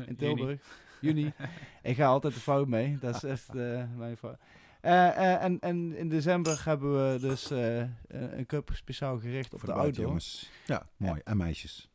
[0.06, 0.60] in Tilburg.
[1.00, 1.32] juni.
[1.82, 2.98] Ik ga altijd de fout mee.
[3.00, 3.52] Dat is echt
[3.96, 4.38] mijn fout.
[4.84, 9.60] Uh, uh, en, en in december hebben we dus uh, een cup speciaal gericht op
[9.60, 10.04] Voor de, de outdoor.
[10.04, 10.50] jongens.
[10.66, 11.20] Ja, mooi.
[11.24, 11.90] En meisjes.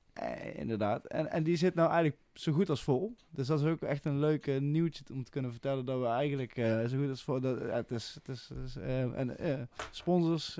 [0.54, 1.06] inderdaad.
[1.06, 3.16] En, en die zit nou eigenlijk zo goed als vol.
[3.30, 6.54] Dus dat is ook echt een leuk nieuwtje om te kunnen vertellen dat we eigenlijk
[6.90, 7.40] zo goed als vol...
[7.40, 10.60] Dat, het is, het is, het is en, sponsors,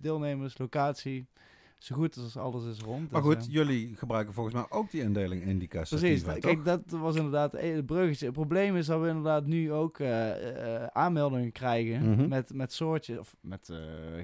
[0.00, 1.26] deelnemers, locatie
[1.80, 3.10] zo goed als alles is rond.
[3.10, 6.80] Maar dus, goed, uh, jullie gebruiken volgens mij ook die indeling indica Precies, kijk, dat
[6.88, 8.24] was inderdaad het bruggetje.
[8.24, 12.28] Het probleem is dat we inderdaad nu ook uh, uh, aanmeldingen krijgen mm -hmm.
[12.28, 13.72] met, met soortjes, of met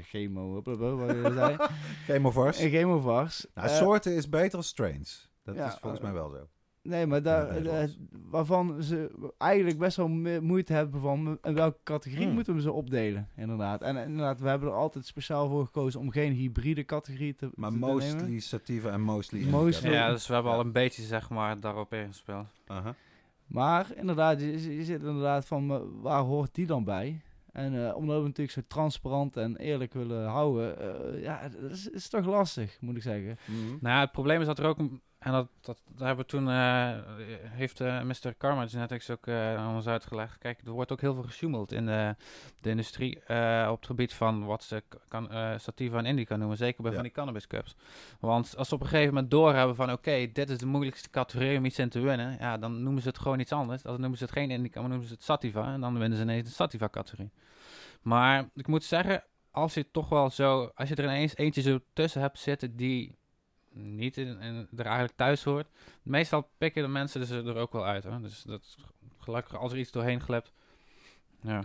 [0.02, 1.56] chemo, wat je zei.
[2.06, 2.58] Chemovars.
[2.58, 3.46] En chemovars.
[3.54, 5.30] Nou, soorten is beter als strains.
[5.42, 6.48] Dat ja, is volgens mij wel zo.
[6.86, 7.82] Nee, maar daar, uh,
[8.30, 10.08] waarvan ze eigenlijk best wel
[10.40, 12.34] moeite hebben van in welke categorie Hmm.
[12.34, 13.82] moeten we ze opdelen, inderdaad.
[13.82, 17.70] En inderdaad, we hebben er altijd speciaal voor gekozen om geen hybride categorie te, Maar
[17.70, 18.40] te mostly nemen.
[18.40, 19.38] sativa en mostly.
[19.90, 20.58] Ja, dus we hebben Ja.
[20.58, 22.46] al een beetje, zeg maar, daarop ingespeeld.
[22.66, 22.94] Aha.
[23.46, 27.20] Maar inderdaad, je, je zit inderdaad van eh, waar hoort die dan bij?
[27.52, 30.78] En eh, omdat we natuurlijk zo transparant en eerlijk willen houden,
[31.14, 33.38] eh, ja, dat is, is toch lastig, moet ik zeggen.
[33.46, 33.66] Mhm.
[33.80, 36.30] Nou ja, het probleem is dat er ook, een- en dat, dat daar hebben we
[36.30, 36.90] toen, eh,
[37.50, 38.34] heeft eh Mr.
[38.38, 40.38] Karma genetics ook eh, aan ons uitgelegd.
[40.38, 42.14] Kijk, er wordt ook heel veel gesjoemeld in de,
[42.60, 43.16] de industrie
[43.70, 45.28] op het gebied van wat ze kan,
[45.60, 46.56] sativa en indica noemen.
[46.56, 46.96] Zeker bij Ja.
[46.96, 47.76] van die cannabis cups.
[48.20, 51.58] Want als ze op een gegeven moment doorhebben van oké, dit is de moeilijkste categorie
[51.58, 52.36] om iets in te winnen.
[52.40, 53.82] Ja, dan noemen ze het gewoon iets anders.
[53.82, 55.72] Dan noemen ze het geen indica, maar noemen ze het sativa.
[55.72, 57.30] En dan winnen ze ineens de sativa categorie.
[58.02, 61.78] Maar ik moet zeggen, als je toch wel zo, als je er ineens eentje zo
[61.92, 63.14] tussen hebt zitten die
[63.78, 65.66] niet in, in- er eigenlijk thuis hoort.
[66.02, 68.04] Meestal pikken de mensen ze er ook wel uit.
[68.04, 68.20] Hoor.
[68.20, 68.76] Dus dat is
[69.18, 70.52] gelukkig als er iets doorheen glipt.
[71.40, 71.64] Ja.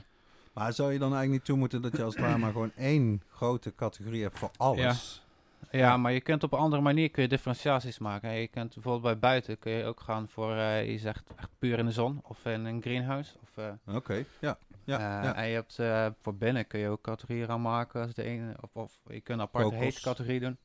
[0.53, 2.71] Maar zou je dan eigenlijk niet toe moeten dat je als het ware maar gewoon
[2.75, 5.23] één grote categorie hebt voor alles?
[5.71, 8.29] ja, maar je kunt op een andere manier kun je differentiaties maken.
[8.29, 8.35] hè.
[8.35, 11.79] Je kunt bijvoorbeeld bij buiten kun je ook gaan voor, eh, je zegt echt puur
[11.79, 13.35] in de zon of in een greenhouse.
[13.41, 14.57] Of, eh, Oké, ja.
[14.83, 15.35] Ja, eh, ja.
[15.35, 18.01] En je hebt voor voor binnen kun je ook categorieën aan maken.
[18.01, 19.83] Als de ene, of, of je kunt een aparte Kokos.
[19.83, 20.57] haze categorie doen.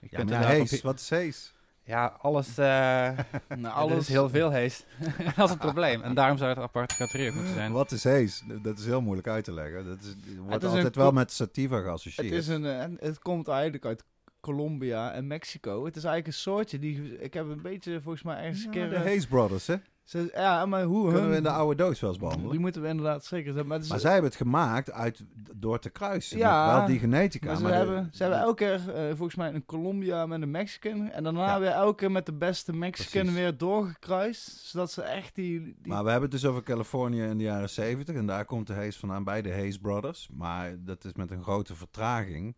[0.00, 1.54] Je Ja, op- wat is Haze?
[1.86, 2.58] Ja, alles.
[2.58, 3.10] eh
[3.56, 4.82] Nou, alles is heel veel haze.
[5.36, 6.02] dat is het probleem.
[6.02, 7.72] En daarom zou het een aparte categorie moeten zijn.
[7.72, 8.60] Wat is Haze?
[8.60, 9.84] Dat is heel moeilijk uit te leggen.
[9.84, 12.30] Dat is, wordt is een altijd wel met sativa geassocieerd.
[12.30, 14.04] Het, is een, eh, het komt eigenlijk uit
[14.40, 15.84] Colombia en Mexico.
[15.84, 17.18] Het is eigenlijk een soortje die...
[17.18, 18.88] Ik heb een beetje volgens mij ergens een Ja, keer...
[18.88, 19.74] de eh, Haze Brothers, hè?
[20.06, 22.60] Ze- ja, maar hoe Kunnen hun- we in de oude doos wel eens Die behandelen.
[22.60, 23.66] moeten we inderdaad zeker zijn.
[23.66, 26.38] Maar, zij hebben het gemaakt uit, door te kruisen.
[26.38, 27.46] Ja, wel die genetica.
[27.46, 30.42] maar ze, maar de- hebben, ze hebben elke keer eh, volgens mij een Colombia met
[30.42, 31.10] een Mexican.
[31.10, 31.60] En daarna Ja.
[31.60, 33.40] weer elke keer met de beste Mexican Precies.
[33.40, 34.48] weer doorgekruist.
[34.66, 35.60] Zodat ze echt die...
[35.60, 38.66] die Maar we hebben het dus over Californië in de jaren 70 en daar komt
[38.66, 40.28] de Haze vandaan bij de Haze Brothers.
[40.32, 42.56] Maar dat is met een grote vertraging.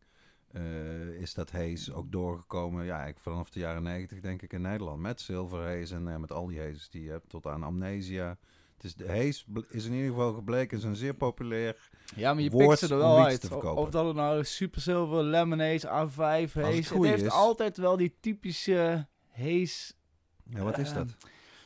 [0.58, 4.60] Eh, is dat Haze ook doorgekomen, ja, eigenlijk vanaf de jaren 90 denk ik in
[4.60, 5.00] Nederland.
[5.00, 8.36] Met Silver Haze en eh, met al die Hazes die je hebt, tot aan Amnesia.
[8.74, 11.76] Het is, de Haze bl- is in ieder geval gebleken, is een zeer populair...
[12.16, 13.40] ja, maar je pikt ze er wel uit.
[13.40, 13.82] te Of, verkopen.
[13.82, 16.60] of dat het nou Super Silver, Lemonade, A5, Haze.
[16.60, 17.30] Het, goeie heeft is.
[17.30, 19.92] altijd wel die typische Haze...
[20.50, 21.16] Ja, wat is Eh, dat?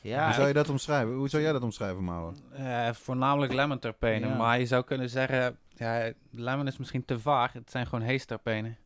[0.03, 1.15] Ja, Hoe zou je ik- dat omschrijven?
[1.15, 2.37] Hoe zou jij dat omschrijven, Mouwen?
[2.53, 4.29] Eh, voornamelijk lemon terpenen.
[4.29, 4.37] Ja.
[4.37, 7.53] Maar je zou kunnen zeggen, ja, lemon is misschien te vaag.
[7.53, 8.77] Het zijn gewoon haze terpenen.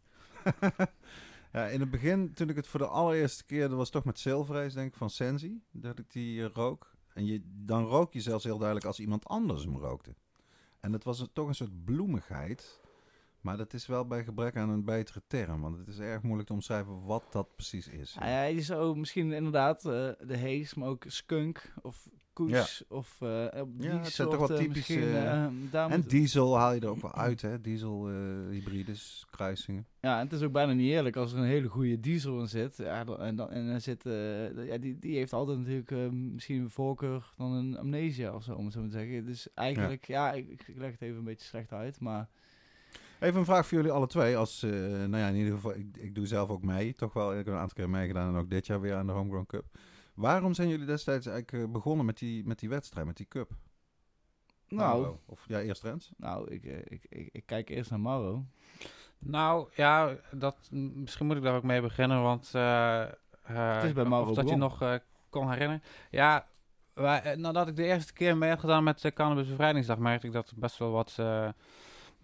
[1.53, 4.19] ja, in het begin, toen ik het voor de allereerste keer, dat was toch met
[4.19, 6.95] Silver Haze, denk ik, van Sensi, dat ik die eh, rook.
[7.15, 10.15] En je, dan rook je zelfs heel duidelijk als iemand anders hem rookte.
[10.81, 12.81] En het was toch een soort bloemigheid.
[13.41, 15.61] Maar dat is wel bij gebrek aan een betere term.
[15.61, 18.17] Want het is erg moeilijk te omschrijven wat dat precies is.
[18.21, 23.17] Ja, ja, je zou misschien inderdaad eh, de Haze, maar ook Skunk of Koes of
[23.21, 23.47] eh,
[23.77, 27.03] die Ja, het zijn toch wel eh, eh, daar En diesel haal je er ook
[27.03, 27.61] wel uit, hè?
[27.61, 28.15] Diesel, eh,
[28.51, 29.87] hybrides, kruisingen.
[30.01, 32.49] Ja, en het is ook bijna niet eerlijk als er een hele goede diesel in
[32.49, 32.77] zit.
[32.77, 36.09] Ja, dan- en, dan, en dan zit, eh, ja, die, die heeft altijd natuurlijk eh,
[36.11, 39.25] misschien een voorkeur dan een amnesia of zo, om het zo te zeggen.
[39.25, 42.29] Dus eigenlijk, ja, ik, ik leg het even een beetje slecht uit, maar
[43.21, 44.37] Even een vraag voor jullie alle twee.
[44.37, 46.95] Als, eh, nou ja, in ieder geval, ik, ik doe zelf ook mee.
[46.95, 49.13] Toch wel, ik heb een aantal keer meegedaan en ook dit jaar weer aan de
[49.13, 49.65] Homegrown Cup.
[50.17, 53.51] Waarom zijn jullie destijds eigenlijk eh, begonnen met die, met die wedstrijd, met die cup?
[54.69, 55.21] nou, Mauro.
[55.27, 56.11] Of ja, eerst Rens.
[56.17, 58.45] nou ik, eh, ik, ik, ik kijk eerst naar Mauro.
[59.19, 62.51] Nou, ja, dat, misschien moet ik daar ook mee beginnen, want...
[62.55, 63.09] eh, eh,
[63.75, 64.95] Het is bij Mauro Of dat je nog eh,
[65.31, 65.83] kon herinneren.
[66.11, 66.47] Ja,
[66.95, 70.33] wij, nadat ik de eerste keer mee heb gedaan met de Cannabis Bevrijdingsdag, merkte ik
[70.33, 71.49] dat best wel wat eh,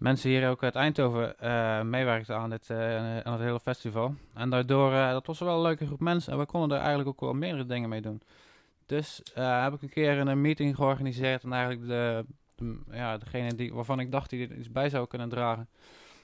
[0.03, 4.15] mensen hier ook uit Eindhoven eh meewerkten aan, dit, eh, aan het hele festival.
[4.33, 7.09] En daardoor, eh, dat was wel een leuke groep mensen en we konden er eigenlijk
[7.09, 8.21] ook wel meerdere dingen mee doen.
[8.85, 13.73] Dus heb ik een keer een meeting georganiseerd en eigenlijk de, de- ja, degene die,
[13.73, 15.67] waarvan ik dacht die er iets bij zou kunnen dragen,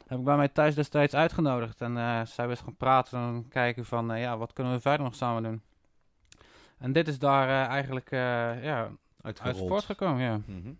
[0.07, 1.81] heb ik bij mij thuis destijds uitgenodigd.
[1.81, 5.43] En zij eens gaan praten en kijken van, ja, wat kunnen we verder nog samen
[5.43, 5.61] doen.
[6.77, 8.09] En dit is daar eigenlijk
[8.61, 8.89] ja,
[9.21, 10.39] uit voortgekomen, ja.
[10.45, 10.71] Mhm.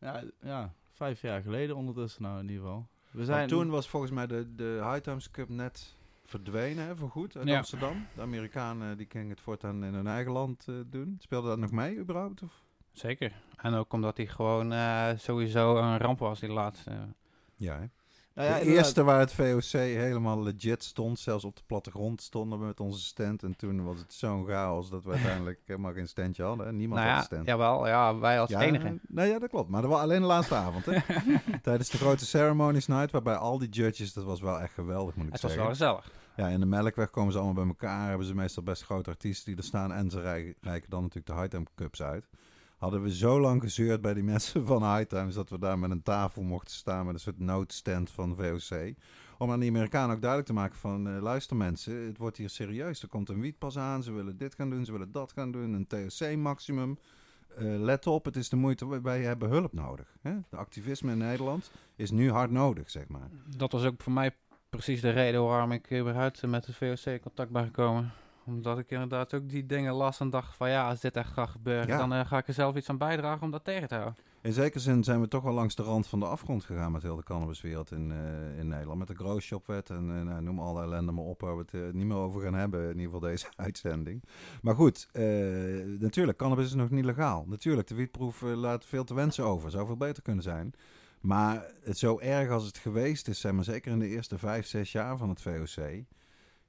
[0.00, 2.86] Ja, ja, vijf jaar geleden ondertussen nou in ieder geval.
[3.10, 6.96] We Want zijn toen was volgens mij de, de High Times Cup net verdwenen, hè,
[6.96, 7.56] voor goed, uit Ja.
[7.56, 8.06] Amsterdam.
[8.14, 11.16] De Amerikanen die gingen het voortaan in hun eigen land eh, doen.
[11.20, 12.42] Speelde dat nog mee überhaupt?
[12.42, 12.62] Of?
[12.92, 13.32] Zeker.
[13.56, 16.90] En ook omdat hij gewoon eh, sowieso een ramp was, die laatste.
[17.54, 17.86] Ja, hè?
[18.36, 18.84] Nou ja, de inderdaad.
[18.84, 23.00] eerste waar het VOC helemaal legit stond, zelfs op de plattegrond stonden we met onze
[23.00, 23.42] stand.
[23.42, 26.66] En toen was het zo'n chaos dat we uiteindelijk helemaal geen standje hadden.
[26.66, 26.72] hè.
[26.72, 27.46] Niemand nou had ja, een stand.
[27.58, 28.98] jawel, ja, wij als Ja, enige.
[29.08, 29.70] Nou ja, dat klopt.
[29.70, 30.84] Maar dat was alleen de laatste avond.
[30.86, 30.98] Hè?
[31.62, 35.26] Tijdens de grote ceremonies night, waarbij al die judges, dat was wel echt geweldig, moet
[35.26, 35.68] ik Het was zeggen.
[35.68, 36.10] wel gezellig.
[36.36, 38.08] Ja, in de Melkweg komen ze allemaal bij elkaar.
[38.08, 39.92] Hebben ze meestal best grote artiesten die er staan.
[39.92, 40.20] En ze
[40.60, 42.26] rijken dan natuurlijk de High Time Cups uit.
[42.76, 45.34] Hadden we zo lang gezeurd bij die mensen van High Times...
[45.34, 48.94] dat we daar met een tafel mochten staan met een soort noodstand van VOC.
[49.38, 51.08] Om aan die Amerikanen ook duidelijk te maken van...
[51.08, 53.02] Uh, luister mensen, het wordt hier serieus.
[53.02, 55.72] Er komt een wietpas aan, ze willen dit gaan doen, ze willen dat gaan doen.
[55.72, 56.98] Een THC-maximum.
[57.58, 60.16] Uh, let op, het is de moeite, wij hebben hulp nodig.
[60.20, 60.34] Hè?
[60.50, 63.30] De activisme in Nederland is nu hard nodig, zeg maar.
[63.56, 64.34] Dat was ook voor mij
[64.70, 68.12] precies de reden waarom ik überhaupt met de VOC in contact ben gekomen.
[68.46, 71.48] Omdat ik inderdaad ook die dingen las en dacht van ja, als dit echt gaat
[71.48, 74.24] gebeuren, dan uh, ga ik er zelf iets aan bijdragen om dat tegen te houden.
[74.40, 77.02] In zekere zin zijn we toch wel langs de rand van de afgrond gegaan met
[77.02, 78.98] heel de cannabiswereld in, uh, in Nederland.
[78.98, 81.94] Met de grow shopwet en uh, nou, noem alle ellende maar op waar we het
[81.94, 82.82] niet meer over gaan hebben.
[82.82, 84.22] In ieder geval deze uitzending.
[84.62, 85.08] Maar goed,
[85.98, 87.44] natuurlijk, cannabis is nog niet legaal.
[87.46, 89.70] Natuurlijk, de wietproef laat veel te wensen over.
[89.70, 90.74] Zou veel beter kunnen zijn.
[91.20, 94.66] Maar het zo erg als het geweest is, zeg maar, zeker in de eerste vijf,
[94.66, 96.04] zes jaar van het VOC.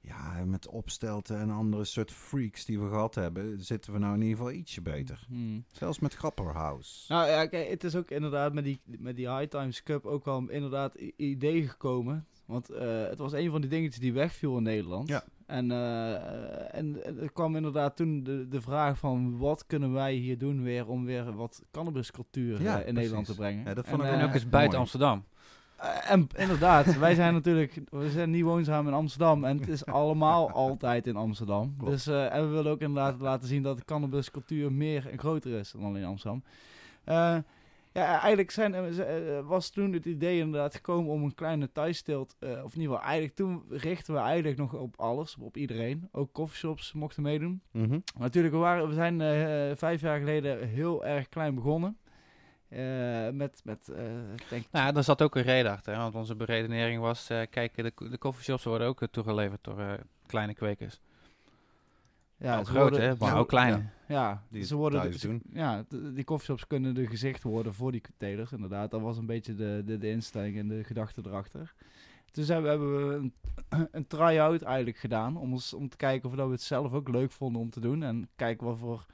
[0.00, 4.22] Ja, met opstelten en andere soort freaks die we gehad hebben, zitten we nou in
[4.22, 5.24] ieder geval ietsje beter.
[5.28, 5.64] Hmm.
[5.72, 7.12] Zelfs met Grapperhouse.
[7.12, 10.26] Nou ja, kijk, het is ook inderdaad met die, met die High Times Cup ook
[10.26, 12.26] al inderdaad idee gekomen.
[12.44, 15.08] Want uh, het was een van die dingetjes die wegviel in Nederland.
[15.08, 15.24] Ja.
[15.46, 20.38] En, uh, en er kwam inderdaad toen de, de vraag van wat kunnen wij hier
[20.38, 23.64] doen weer om weer wat cannabiscultuur ja, uh, in Nederland te brengen.
[23.64, 25.24] Ja, dat vond en, ik ook eens buiten Amsterdam.
[26.04, 30.50] En inderdaad, wij zijn natuurlijk, we zijn niet woonzaam in Amsterdam en het is allemaal
[30.66, 31.74] altijd in Amsterdam.
[31.78, 31.92] Klopt.
[31.92, 35.70] Dus en we willen ook inderdaad laten zien dat de cannabiscultuur meer en groter is
[35.70, 36.42] dan alleen Amsterdam.
[37.92, 38.74] Ja, eigenlijk zijn,
[39.46, 42.36] was toen het idee inderdaad gekomen om een kleine thuissteelt.
[42.40, 46.08] Uh, of in ieder geval, eigenlijk toen richten we eigenlijk nog op alles, op iedereen.
[46.12, 47.60] Ook coffeeshops mochten meedoen.
[47.72, 48.02] Mm -hmm.
[48.18, 49.18] Natuurlijk, we, waren, we zijn
[49.76, 51.98] vijf jaar geleden heel erg klein begonnen.
[53.32, 53.92] Met, met
[54.48, 55.96] denk Nou, daar zat ook een reden achter.
[55.96, 61.00] Want onze beredenering was, kijk, de, de coffeeshops worden ook toegeleverd door kleine kwekers.
[62.38, 63.92] Ja, groot hè, maar ook klein.
[64.08, 65.42] Ja, die ze worden de, doen.
[65.52, 68.52] Ja, die coffeeshops kunnen de gezicht worden voor die telers.
[68.52, 71.74] Inderdaad, dat was een beetje de, de, de instelling en de gedachte erachter.
[72.32, 73.32] Dus hebben, hebben we een,
[73.92, 75.36] een try-out eigenlijk gedaan.
[75.36, 78.02] Om, ons, om te kijken of we het zelf ook leuk vonden om te doen.
[78.02, 79.06] En kijken wat voor,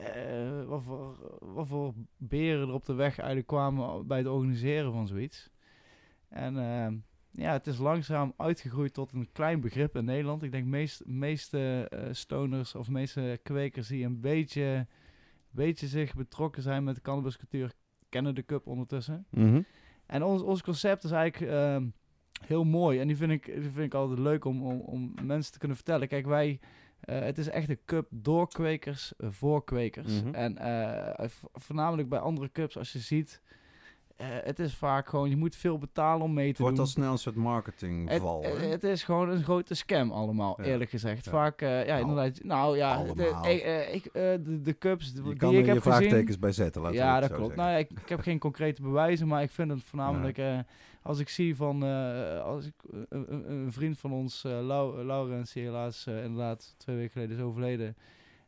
[0.00, 4.92] uh, wat voor, wat voor beren er op de weg eigenlijk kwamen bij het organiseren
[4.92, 5.50] van zoiets.
[6.28, 6.56] En...
[6.56, 6.86] Uh,
[7.36, 10.42] ja, het is langzaam uitgegroeid tot een klein begrip in Nederland.
[10.42, 14.86] Ik denk meest, meeste uh, stoners of meeste kwekers die een beetje,
[15.50, 17.72] beetje zich betrokken zijn met de cannabiscultuur,
[18.08, 19.26] kennen de cup ondertussen.
[19.30, 19.62] Mhm.
[20.06, 21.76] En ons, ons concept is eigenlijk uh,
[22.46, 23.00] heel mooi.
[23.00, 25.76] En die vind ik, die vind ik altijd leuk om, om, om mensen te kunnen
[25.76, 26.08] vertellen.
[26.08, 26.60] Kijk, wij,
[27.06, 30.22] uh, het is echt een cup door kwekers, voor kwekers.
[30.22, 30.34] Mhm.
[30.34, 30.58] En
[31.52, 33.40] voornamelijk bij andere cups, als je ziet
[34.22, 36.84] het is vaak gewoon, je moet veel betalen om mee te Wordt doen.
[36.84, 38.42] Wordt al snel een soort marketingval.
[38.42, 41.28] Het, het, het, is gewoon een grote scam allemaal, eerlijk gezegd.
[41.28, 42.42] Vaak, ja, nou, inderdaad.
[42.42, 46.38] Nou ja, de, uh, ik, de, de cups je die kan ik heb je vraagtekens
[46.38, 47.56] bij zetten, laten Ja, dat klopt.
[47.56, 50.38] Nou ja, ik, ik, heb geen concrete bewijzen, maar ik vind het voornamelijk...
[51.04, 51.82] als ik zie van...
[52.42, 52.74] als ik,
[53.08, 57.96] een, een, vriend van ons, Lau Laurens, die helaas inderdaad twee weken geleden is overleden...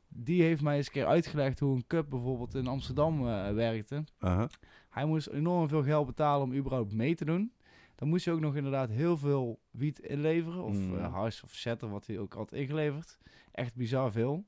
[0.08, 3.22] Die heeft mij eens een keer uitgelegd hoe een cup bijvoorbeeld in Amsterdam
[3.54, 4.04] werkte.
[4.18, 4.44] -huh.
[4.90, 7.52] Hij moest enorm veel geld betalen om überhaupt mee te doen.
[7.96, 10.62] Dan moest hij ook nog inderdaad heel veel wiet inleveren.
[10.62, 10.94] Of mm.
[10.94, 13.18] uh, of shatter, wat hij ook had ingeleverd.
[13.52, 14.44] Echt bizar veel.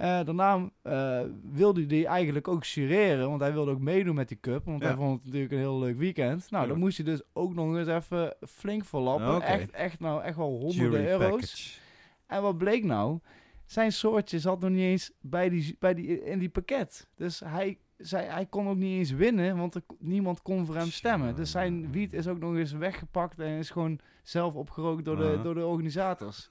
[0.00, 1.20] Uh, daarna uh,
[1.52, 4.64] wilde hij eigenlijk ook jureren, want hij wilde ook meedoen met die cup.
[4.64, 6.50] Want hij vond het natuurlijk een heel leuk weekend.
[6.50, 9.34] Nou, dan moest hij dus ook nog eens even flink verlappen.
[9.34, 9.48] Okay.
[9.48, 11.30] Echt, echt, nou, echt wel honderden Jury euro's.
[11.30, 11.78] Package.
[12.26, 13.18] En wat bleek nou?
[13.66, 17.08] Zijn soortje zat nog niet eens bij die, bij die, in die pakket.
[17.16, 20.90] Dus hij zij, hij kon ook niet eens winnen, want er, niemand kon voor hem
[20.90, 21.34] stemmen.
[21.34, 25.40] Dus zijn wiet is ook nog eens weggepakt en is gewoon zelf opgerookt door, de,
[25.42, 26.50] door de organisators.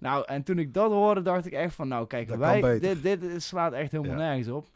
[0.00, 3.42] Nou, en toen ik dat hoorde, dacht ik echt van, nou kijk, wij, dit, dit
[3.42, 4.68] slaat echt helemaal nergens op.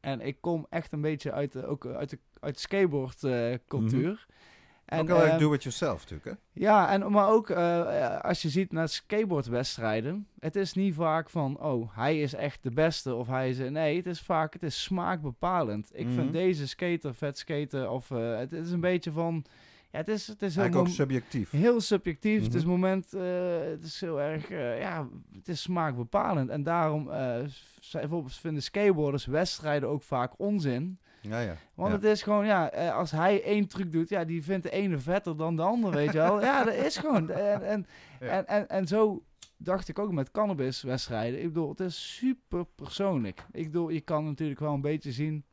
[0.00, 4.26] En ik kom echt een beetje uit de, ook uit de, uit de skateboardcultuur.
[4.30, 4.36] Uh,
[4.84, 6.60] en, ook wel uh, do-it-yourself natuurlijk, hè?
[6.62, 10.28] Ja, en, maar ook uh, als je ziet naar skateboardwedstrijden.
[10.38, 13.58] Het is niet vaak van, oh, hij is echt de beste of hij is...
[13.58, 15.90] Nee, het is vaak, het is smaakbepalend.
[15.92, 16.14] Ik mm -hmm.
[16.14, 19.44] vind deze skater vet skaten of uh, het, is een beetje van...
[19.92, 21.50] Ja, het is, het is heel ook subjectief.
[21.50, 22.32] Heel subjectief.
[22.32, 22.46] Mm -hmm.
[22.46, 26.50] Het is moment, het is heel erg, ja, het is smaakbepalend.
[26.50, 27.04] En daarom,
[27.92, 30.98] bijvoorbeeld vinden skateboarders wedstrijden ook vaak onzin.
[31.22, 31.56] Ja, ja.
[31.74, 31.94] Want ja.
[31.94, 34.98] het is gewoon, ja, eh, als hij één truc doet, ja, die vindt de ene
[34.98, 36.40] vetter dan de ander, weet je wel.
[36.40, 37.30] Ja, dat is gewoon.
[37.30, 37.86] En, en,
[38.20, 38.26] ja.
[38.26, 39.24] en, en, en zo
[39.56, 41.40] dacht ik ook met cannabiswedstrijden.
[41.40, 43.46] Ik bedoel, het is super persoonlijk.
[43.52, 45.44] Ik bedoel, je kan natuurlijk wel een beetje zien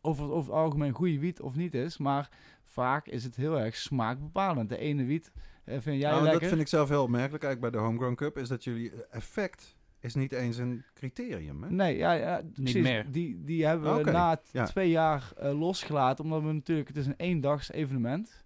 [0.00, 1.98] of het over het algemeen goede wiet of niet is.
[1.98, 2.28] Maar
[2.68, 4.68] vaak is het heel erg smaakbepalend.
[4.68, 5.32] De ene wiet
[5.64, 6.40] uh, vind jij nou, lekker.
[6.40, 8.38] Dat vind ik zelf heel opmerkelijk eigenlijk bij de Homegrown Cup.
[8.38, 11.70] Is dat jullie effect is niet eens een criterium, hè?
[11.70, 12.82] Nee, ja, ja niet precies.
[12.82, 13.10] meer.
[13.10, 14.64] Die, die hebben we na ja.
[14.64, 16.24] twee jaar uh, losgelaten.
[16.24, 16.88] Omdat we natuurlijk...
[16.88, 18.44] Het is een eendags evenement.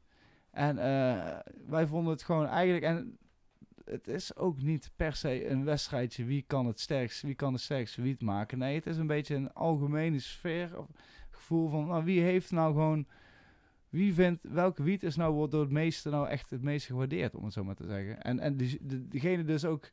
[0.50, 2.84] En uh, wij vonden het gewoon eigenlijk...
[2.84, 3.18] En
[3.84, 7.58] het is ook niet per se een wedstrijdje wie kan het sterkst, wie kan de
[7.58, 8.58] sterkste wiet maken.
[8.58, 10.86] Nee, het is een beetje een algemene sfeer of
[11.30, 13.06] gevoel van nou, wie heeft nou gewoon
[13.92, 17.34] wie vindt welke wiet is nou wordt door het meeste nou echt het meest gewaardeerd
[17.34, 18.22] om het zo maar te zeggen.
[18.22, 19.90] En en die, de, degene dus ook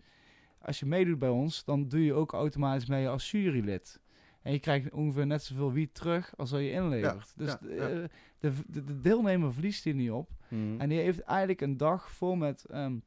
[0.62, 4.00] als je meedoet bij ons, dan doe je ook automatisch mee als jurylid.
[4.42, 7.34] En je krijgt ongeveer net zoveel wiet terug als wat je inlevert.
[7.36, 8.08] Ja, dus ja, de, ja.
[8.40, 10.30] de, de, de deelnemer verliest hier niet op.
[10.48, 10.80] Mhm.
[10.82, 12.66] En die heeft eigenlijk een dag vol met...
[12.66, 12.98] ehm,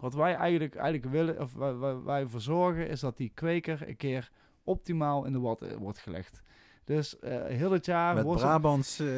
[0.00, 3.88] wat wij eigenlijk, eigenlijk willen, of wij, wij, wij voor zorgen, is dat die kweker
[3.88, 4.30] een keer
[4.64, 6.42] optimaal in de watten wordt gelegd.
[6.86, 8.14] Dus eh, heel het jaar...
[8.14, 9.08] Met ze- Brabants uh,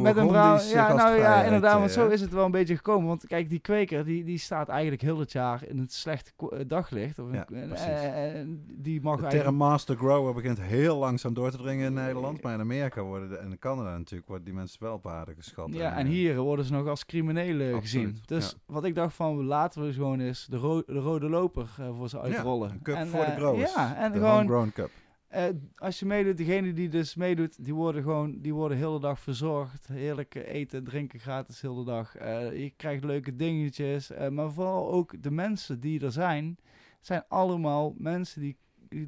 [0.00, 3.08] met een brouw, ja, nou ja, inderdaad, want zo is het wel een beetje gekomen.
[3.08, 6.04] Want kijk, die kweker, die, die staat eigenlijk heel het jaar in het
[6.50, 7.18] eh, daglicht.
[7.18, 9.42] Of Ja, een- eh, eh, die mag De eigenlijk...
[9.42, 12.42] term master grower begint heel langzaam door te dringen in Nederland.
[12.42, 15.34] Maar in Amerika worden de, en in Canada natuurlijk worden die mensen wel op waarde
[15.34, 15.68] geschat.
[15.74, 18.18] Ja, en eh, hier worden ze nog als criminelen Absoluut, gezien.
[18.26, 18.74] Dus ja.
[18.74, 22.08] wat ik dacht van, laten we gewoon eens de, ro- de rode loper eh, voor
[22.08, 22.70] ze uitrollen.
[22.70, 23.74] een cup En, voor de eh, growers.
[23.74, 24.34] Ja, en de gewoon...
[24.34, 24.90] homegrown cup.
[25.32, 29.00] Eh, als je meedoet, degene die dus meedoet, die worden gewoon, die worden de hele
[29.00, 29.86] dag verzorgd.
[29.86, 32.16] Heerlijk eten, drinken gratis de dag.
[32.16, 34.10] Eh, je krijgt leuke dingetjes.
[34.10, 36.58] eh, maar vooral ook de mensen die er zijn,
[37.00, 38.56] zijn allemaal mensen die,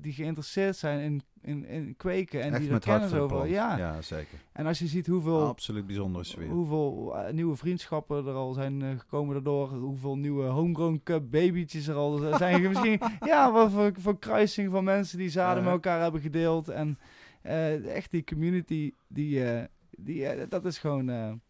[0.00, 2.42] die, geïnteresseerd zijn in, in, in kweken.
[2.42, 3.46] En Echt die er kennis over.
[3.48, 3.76] Ja.
[3.76, 4.38] ja, zeker.
[4.52, 6.48] En als je ziet hoeveel, Absoluut bijzondere sfeer.
[6.48, 9.68] hoeveel eh, nieuwe vriendschappen er al zijn eh, gekomen daardoor.
[9.68, 12.62] Hoeveel nieuwe homegrown cup babytjes er al zijn.
[12.62, 16.68] misschien, ja, wat voor, voor kruising van mensen die zaden met elkaar hebben gedeeld.
[16.68, 16.98] En
[17.42, 19.42] eh, echt die community, die,
[19.90, 21.40] die, dat is gewoon...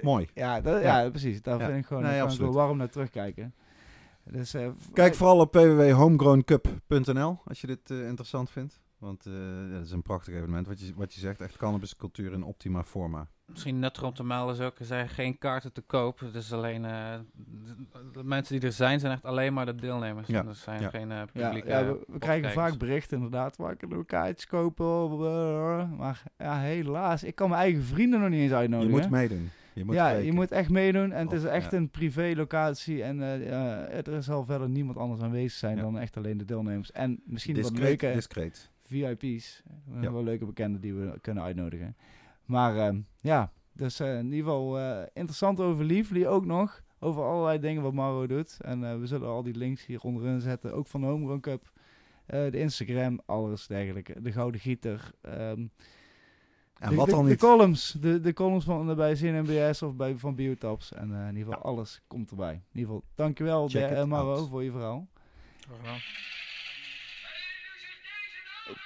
[0.00, 0.28] Mooi.
[0.34, 1.00] Ja, dat, ja.
[1.00, 1.10] Ja.
[1.10, 1.42] precies.
[1.42, 1.66] Daar Ja.
[1.66, 3.54] vind ik gewoon, Nee, wel warm naar terugkijken.
[4.24, 8.80] Dus, eh, Kijk vooral op www.homegrowncup.nl als je dit eh, interessant vindt.
[8.98, 9.32] Want eh,
[9.70, 10.66] ja, dat is een prachtig evenement.
[10.66, 13.26] Wat je, wat je zegt, echt cannabiscultuur in optima forma.
[13.46, 16.18] Misschien nuttig om te melden is ook, er zijn geen kaarten te koop.
[16.18, 19.74] Het is alleen, eh, de, de mensen die er zijn, zijn echt alleen maar de
[19.74, 20.28] deelnemers.
[20.28, 20.88] Ja, En Er zijn ja.
[20.90, 24.46] geen eh, Ja, publieke ja, we, we krijgen vaak berichten inderdaad, waar ik een kaartjes
[24.46, 24.86] kopen.
[25.26, 28.90] eh, Maar ja, helaas, ik kan mijn eigen vrienden nog niet eens Je uitnodigen.
[28.98, 29.50] moet meedoen.
[29.80, 31.12] Je moet ja, je moet echt meedoen.
[31.12, 31.76] En het is echt ja.
[31.78, 33.02] een privé locatie.
[33.02, 35.82] En eh, ja, er zal verder niemand anders aanwezig zijn Ja.
[35.82, 36.92] dan echt alleen de deelnemers.
[36.92, 38.70] En misschien wat discreet, leuke discreet.
[38.78, 39.62] VIP's.
[40.00, 40.12] Ja.
[40.12, 41.96] Wel leuke bekenden die we kunnen uitnodigen.
[42.44, 46.82] Maar ehm, ja, dus eh, in ieder geval eh, interessant over Liefly ook nog.
[46.98, 48.56] Over allerlei dingen wat Maro doet.
[48.60, 50.74] En we zullen al die links hier onderin zetten.
[50.74, 51.70] Ook van de Homegrown Cup.
[52.26, 54.22] de Instagram, alles dergelijke.
[54.22, 55.10] De Gouden Gieter.
[55.20, 55.66] ehm,
[56.80, 57.38] En de, wat de, dan de niet?
[57.38, 57.96] columns.
[58.00, 60.92] De, de columns van, bij of bij, van Biotaps.
[60.92, 62.52] En eh, in ieder geval alles komt erbij.
[62.52, 64.48] In ieder geval, dankjewel Check de, eh, Maro out.
[64.48, 65.08] voor je verhaal.
[65.82, 65.96] Ja.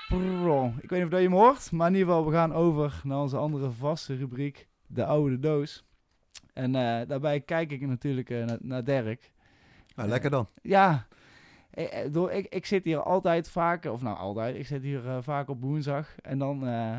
[0.09, 2.53] Bro, ik weet niet of dat je hem hoort, maar in ieder geval, we gaan
[2.53, 5.85] over naar onze andere vaste rubriek, de oude doos.
[6.53, 9.33] En eh, daarbij kijk ik natuurlijk eh, naar, naar Dirk.
[9.97, 10.49] Nou, lekker dan.
[10.63, 11.07] Ja,
[11.71, 15.09] eh, eh, door, ik, ik zit hier altijd vaak, of nou altijd, ik zit hier
[15.09, 16.15] eh, vaak op woensdag.
[16.21, 16.97] En dan, eh,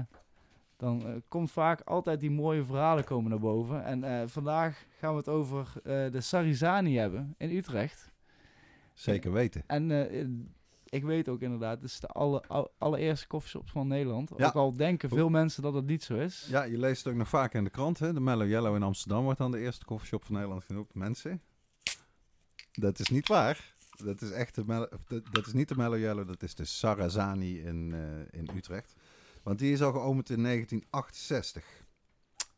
[0.86, 3.86] dan eh, komt vaak altijd die mooie verhalen komen naar boven.
[3.86, 8.12] En eh, vandaag gaan we het over eh, de Sarizani hebben in Utrecht.
[8.94, 9.64] Zeker weten.
[9.68, 9.92] En
[10.86, 14.32] ik weet ook inderdaad, het is de alle, al- allereerste koffieshop van Nederland.
[14.38, 14.46] Ja.
[14.48, 16.48] Ook al denken veel mensen dat het niet zo is.
[16.50, 18.00] Ja, je leest het ook nog vaak in de krant.
[18.00, 18.14] Hè?
[18.14, 20.94] De Mellow Yellow in Amsterdam wordt dan de eerste koffieshop van Nederland genoemd.
[20.94, 21.42] Mensen,
[22.72, 23.74] dat is niet waar.
[24.04, 26.66] Dat is, echt de of dat, dat is niet de Mellow Yellow, dat is de
[26.66, 27.94] Sarazani in,
[28.32, 28.96] in Utrecht.
[29.46, 31.64] Want die is al geopend in 1968.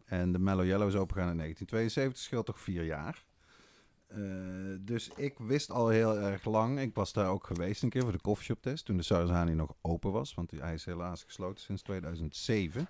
[0.06, 3.26] En de Mellow Yellow is opengegaan in 1972, scheelt toch vier jaar.
[4.08, 4.18] Eh,
[4.80, 8.12] dus ik wist al heel erg lang, ik was daar ook geweest een keer voor
[8.12, 11.64] de koffieshop test, toen de Sarazani nog open was, want die- hij is helaas gesloten
[11.64, 12.88] sinds 2007.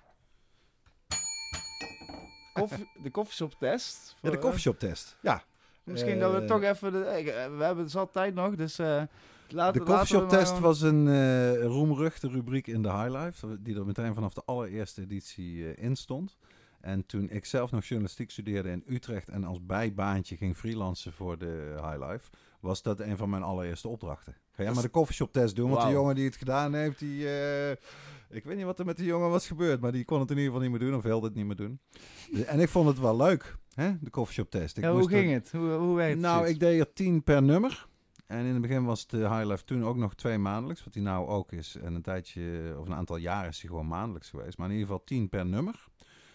[2.52, 4.08] Koffie, de koffieshop test.
[4.08, 5.16] Ja, de Voor- koffieshop test.
[5.22, 5.42] Ja,
[5.84, 6.92] Misschien dat we Eh, toch even...
[6.92, 8.78] De, eh, we hebben zat tijd nog, dus...
[8.78, 9.02] eh
[9.48, 13.62] De koffieshop laten we test maar was een eh roemruchte rubriek in de High Life,
[13.62, 16.36] die er meteen vanaf de allereerste editie eh, in stond.
[16.80, 21.38] En toen ik zelf nog journalistiek studeerde in Utrecht en als bijbaantje ging freelancen voor
[21.38, 22.30] de High Life,
[22.60, 24.34] was dat een van mijn allereerste opdrachten.
[24.52, 27.28] Ga jij maar de koffieshop test doen, want de jongen die het gedaan heeft, die...
[27.28, 27.70] eh,
[28.30, 30.36] ik weet niet wat er met die jongen was gebeurd, maar die kon het in
[30.36, 31.80] ieder geval niet meer doen, of wilde het niet meer doen.
[32.46, 34.76] En ik vond het wel leuk, hè, de koffieshop test.
[34.76, 35.52] Ik Ja, hoe ging het?
[35.52, 36.20] Hoe, hoe werkt het?
[36.22, 37.86] nou, ik deed er tien per nummer.
[38.28, 41.02] En in het begin was de High Life toen ook nog twee maandelijks, wat die
[41.02, 41.76] nou ook is.
[41.76, 44.58] En een tijdje, of een aantal jaren is hij gewoon maandelijks geweest.
[44.58, 45.86] Maar in ieder geval tien per nummer.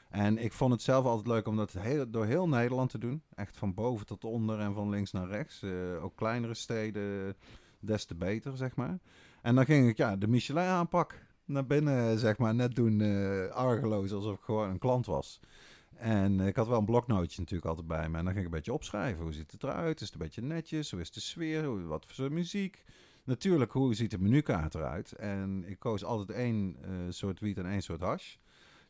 [0.10, 3.24] En ik vond het zelf altijd leuk om dat heel, door heel Nederland te doen.
[3.36, 5.62] Echt van boven tot onder en van links naar rechts.
[5.64, 7.36] Eh, ook kleinere steden,
[7.80, 9.00] des te beter, zeg maar.
[9.42, 12.56] En dan ging ik ja, de Michelin aanpak naar binnen, zeg maar.
[12.56, 15.40] Net doen uh, argeloos alsof ik gewoon een klant was.
[16.04, 18.18] En ik had wel een bloknootje natuurlijk altijd bij me.
[18.18, 19.24] En dan ging ik een beetje opschrijven.
[19.24, 20.02] Hoe ziet het eruit?
[20.02, 20.92] Is het een beetje netjes?
[20.92, 21.88] Hoe is de sfeer?
[21.88, 22.84] Wat voor muziek?
[23.24, 25.12] Natuurlijk, hoe ziet de menukaart eruit?
[25.12, 28.36] En ik koos altijd één uh, soort wiet en één soort hash.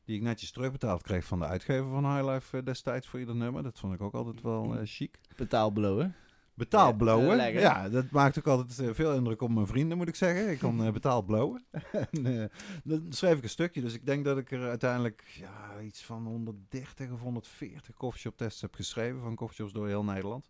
[0.05, 3.63] Die ik netjes terugbetaald kreeg van de uitgever van Highlife uh, destijds voor ieder nummer.
[3.63, 5.19] Dat vond ik ook altijd wel uh, chic.
[5.35, 6.15] Betaalblowen.
[6.55, 7.37] Betaald blowen.
[7.37, 10.49] Ja, ja, dat maakt ook altijd veel indruk op mijn vrienden, moet ik zeggen.
[10.49, 11.65] Ik kan uh, betaald blowen.
[12.11, 12.51] en
[12.83, 13.81] dan schreef ik een stukje.
[13.81, 18.61] Dus ik denk dat ik er uiteindelijk ja, iets van 130 of 140 coffeeshop tests
[18.61, 19.21] heb geschreven.
[19.21, 20.49] Van coffeeshops door heel Nederland.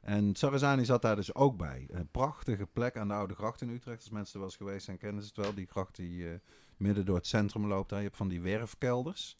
[0.00, 1.86] En Sarazani zat daar dus ook bij.
[1.90, 4.00] Een prachtige plek aan de Oude Gracht in Utrecht.
[4.00, 5.54] Als mensen er wel eens geweest zijn, kennen ze het wel.
[5.54, 6.40] Die gracht die
[6.76, 7.88] midden door het centrum loopt.
[7.88, 7.98] Daar.
[7.98, 9.38] Je hebt van die werfkelders.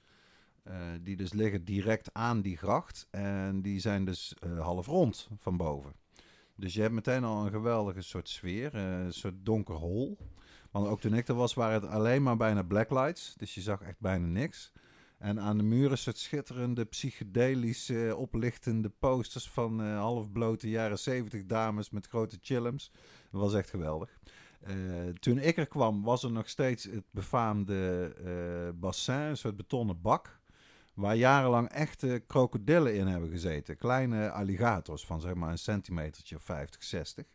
[0.68, 3.06] Uh, die dus liggen direct aan die gracht.
[3.10, 5.92] En die zijn dus uh, half rond van boven.
[6.54, 8.74] Dus je hebt meteen al een geweldige soort sfeer.
[8.74, 10.18] Uh, een soort donker hol.
[10.70, 13.34] Want ook toen ik er was, waren het alleen maar bijna blacklights.
[13.36, 14.72] Dus je zag echt bijna niks.
[15.18, 22.06] En aan de muren soort schitterende, psychedelische, oplichtende posters van halfblote jaren 70 dames met
[22.06, 22.90] grote chillums.
[23.30, 24.18] Dat was echt geweldig.
[25.18, 30.38] Toen ik er kwam, was er nog steeds het befaamde bassin, een soort betonnen bak.
[30.99, 33.76] Waar jarenlang echte krokodillen in hebben gezeten.
[33.76, 37.26] Kleine alligators van zeg maar een centimetertje of 50, 60.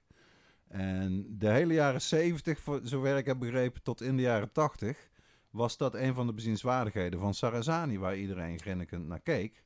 [0.67, 5.09] En de hele jaren 70, voor zover ik heb begrepen, tot in de jaren 80,
[5.49, 9.63] was dat een van de bezienswaardigheden van Sarazani, waar iedereen grinnikend naar keek.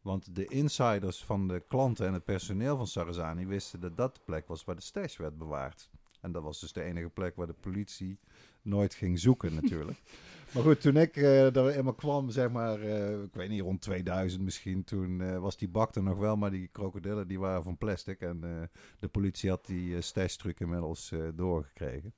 [0.00, 4.20] Want de insiders van de klanten en het personeel van Sarazani wisten dat dat de
[4.24, 5.90] plek was waar de stash werd bewaard.
[6.20, 8.18] En dat was dus de enige plek waar de politie
[8.62, 9.98] nooit ging zoeken natuurlijk.
[10.52, 13.80] maar goed, toen ik uh, daar eenmaal kwam, zeg maar, uh, ik weet niet, rond
[13.80, 17.62] 2000 misschien, toen uh, was die bak er nog wel, maar die krokodillen die waren
[17.62, 18.20] van plastic.
[18.20, 22.14] En de politie had die stash-truc inmiddels doorgekregen.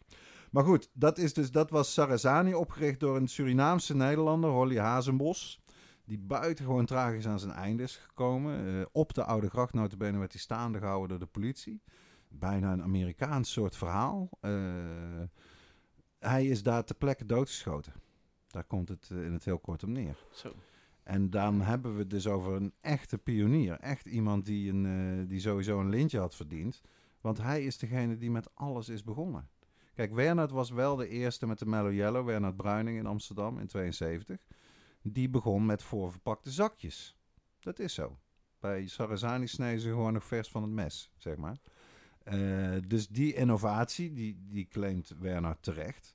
[0.51, 5.63] Maar goed, dat, is dus, dat was Sarazani, opgericht door een Surinaamse Nederlander, Holly Hazenbos.
[6.05, 8.87] Die buitengewoon tragisch aan zijn einde is gekomen.
[8.93, 11.83] op de Oude Gracht, notabene werd hij staande gehouden door de politie
[12.39, 14.29] bijna een Amerikaans soort verhaal.
[16.27, 17.93] Hij is daar ter plekke doodgeschoten.
[18.47, 20.27] Daar komt het in het heel kort om neer.
[20.33, 20.55] Zo.
[21.03, 23.81] En dan hebben we het dus over een echte pionier.
[23.81, 26.81] Echt iemand die, een, uh, die sowieso een lintje had verdiend.
[27.21, 29.49] Want hij is degene die met alles is begonnen.
[29.95, 33.67] Kijk, Wernert was wel de eerste met de Mellow Yellow, Wernert Bruining in Amsterdam in
[33.67, 34.47] 72.
[35.03, 37.17] Die begon met voorverpakte zakjes.
[37.61, 38.19] Dat is zo.
[38.59, 41.57] Bij Sarazani snijden ze gewoon nog vers van het mes, zeg maar.
[42.33, 46.14] Uh, dus die innovatie, die, die claimt Werner terecht.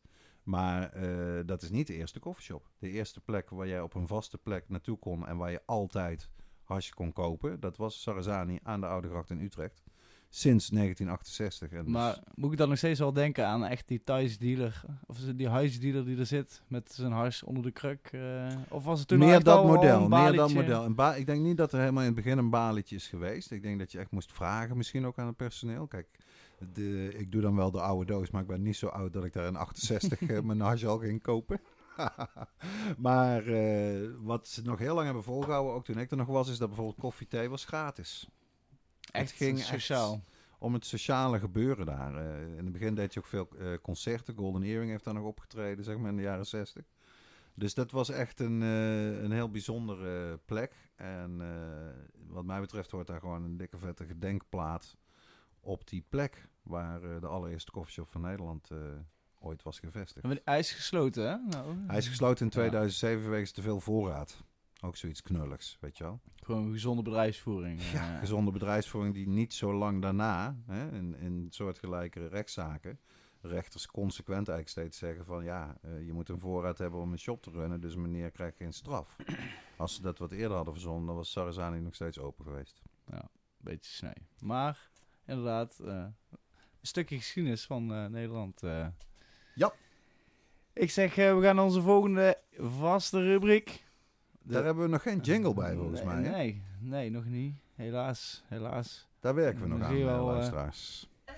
[0.50, 2.70] Maar uh, dat is niet de eerste koffieshop.
[2.80, 6.30] De eerste plek waar jij op een vaste plek naartoe kon en waar je altijd
[6.64, 9.84] hasje kon kopen, dat was Sarazani aan de Oude Gracht in Utrecht
[10.30, 11.72] sinds 1968.
[11.72, 12.24] En maar dus...
[12.36, 16.06] moet ik dan nog steeds wel denken aan echt die Thais dealer, of die huisdealer
[16.06, 18.10] die er zit met zijn hars onder de kruk?
[18.12, 20.86] Uh, of was het toen meer dat model, meer dat model.
[20.86, 23.52] Een ba ik denk niet dat er helemaal in het begin een balietje is geweest.
[23.52, 25.88] Ik denk dat je echt moest vragen, misschien ook aan het personeel.
[25.88, 26.08] Kijk,
[26.74, 29.24] de, ik doe dan wel de oude doos, maar ik ben niet zo oud dat
[29.24, 31.62] ik daar in 68 uh, mijn hars al ging kopen.
[32.98, 36.50] maar uh, wat ze nog heel lang hebben volgehouden, ook toen ik er nog was,
[36.50, 38.30] is dat bijvoorbeeld koffie, thee was gratis.
[39.12, 40.14] Echt ging sociaal.
[40.14, 42.14] Echt om het sociale gebeuren daar.
[42.14, 44.36] Uh, in het begin deed je ook veel uh, concerten.
[44.36, 46.86] Golden Earring heeft daar nog opgetreden, zeg maar, in de jaren 60.
[47.54, 50.74] Dus dat was echt een, een heel bijzondere plek.
[50.96, 51.42] En
[52.28, 54.98] wat mij betreft hoort daar gewoon een dikke vette gedenkplaat
[55.62, 58.70] op die plek waar de allereerste koffieshop van Nederland
[59.40, 60.26] ooit was gevestigd.
[60.26, 61.38] Maar hij is gesloten, hè?
[61.38, 63.30] Nou, hij is gesloten in 2007 ja.
[63.30, 64.44] wegens te veel voorraad.
[64.82, 66.20] Ook zoiets knulligs, weet je wel.
[66.36, 67.82] Gewoon gezonde bedrijfsvoering.
[67.92, 73.00] Ja, uh, gezonde bedrijfsvoering die niet zo lang daarna, hè, in, in soortgelijke rechtszaken,
[73.42, 77.20] rechters consequent eigenlijk steeds zeggen van ja, uh, je moet een voorraad hebben om een
[77.20, 79.16] shop te runnen, dus meneer krijgt geen straf.
[79.78, 82.82] Als ze dat wat eerder hadden verzonnen, dan was Sarazani nog steeds open geweest.
[83.06, 84.18] Ja, een beetje snij.
[84.40, 84.89] Maar
[85.30, 86.14] inderdaad, uh, een
[86.82, 88.62] stukje geschiedenis van Nederland.
[89.56, 89.74] Ja.
[90.74, 93.84] Ik zeg, we gaan onze volgende vaste rubriek.
[94.42, 96.24] Daar hebben we nog geen jingle bij, volgens nee, mij.
[96.24, 96.30] Hè?
[96.32, 97.56] Nee, nee, nog niet.
[97.76, 99.08] Helaas, helaas.
[99.20, 101.10] Daar werken we nog aan, wel, luisteraars.
[101.26, 101.36] Dan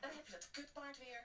[0.00, 1.24] heb je dat kutpaard weer.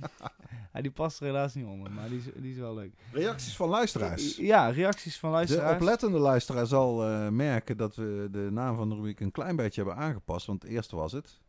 [0.72, 2.92] ja, die past er helaas niet onder, maar die is, die is wel leuk.
[3.12, 4.36] Reacties van luisteraars.
[4.36, 5.68] Ja, reacties van luisteraars.
[5.68, 9.56] De oplettende luisteraar zal uh, merken dat we de naam van de rubriek een klein
[9.56, 10.46] beetje hebben aangepast.
[10.46, 11.40] Want eerst was het...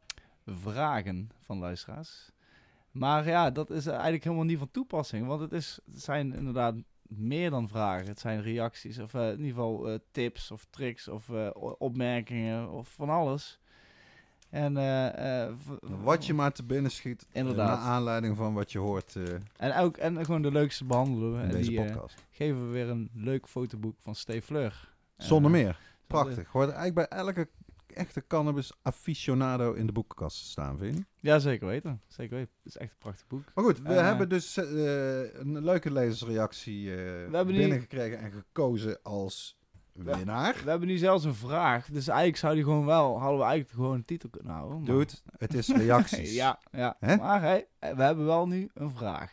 [0.46, 2.32] vragen van luisteraars.
[2.92, 5.28] Maar ja, dat is eigenlijk helemaal niet van toepassing.
[5.28, 6.76] Want het, is, het zijn inderdaad
[7.18, 8.08] meer dan vragen.
[8.08, 12.70] Het zijn reacties of eh, in ieder geval eh, tips of tricks of eh, opmerkingen
[12.70, 13.60] of van alles.
[14.52, 17.22] En, eh, eh, v- Wat je maar te binnen schiet.
[17.32, 17.68] eh, Inderdaad.
[17.68, 19.16] Naar aanleiding van wat je hoort
[19.58, 21.38] En, ook, en gewoon de leukste behandelen we.
[21.38, 22.16] in En deze die podcast.
[22.32, 24.90] geven we weer een leuk fotoboek van Steve Fleur.
[25.18, 25.80] Zonder meer.
[26.08, 26.48] Prachtig.
[26.48, 27.48] Hoort eigenlijk bij elke
[27.88, 31.04] echte cannabis aficionado in de boekenkast staan, vind je?
[31.20, 32.02] Ja, zeker weten.
[32.08, 32.52] Zeker weten.
[32.64, 33.44] Het is echt een prachtig boek.
[33.56, 39.58] Maar goed, we hebben dus een leuke lezersreactie nu- binnengekregen en gekozen als
[39.94, 40.56] winnaar.
[40.64, 41.86] We hebben nu zelfs een vraag.
[41.86, 43.20] Dus eigenlijk zou die gewoon wel...
[43.20, 44.78] Hadden we eigenlijk gewoon een titel kunnen houden.
[44.78, 46.34] maar- Dude, het is reacties.
[46.44, 46.98] ja, ja.
[47.00, 49.32] Maar hey, we hebben wel nu een vraag.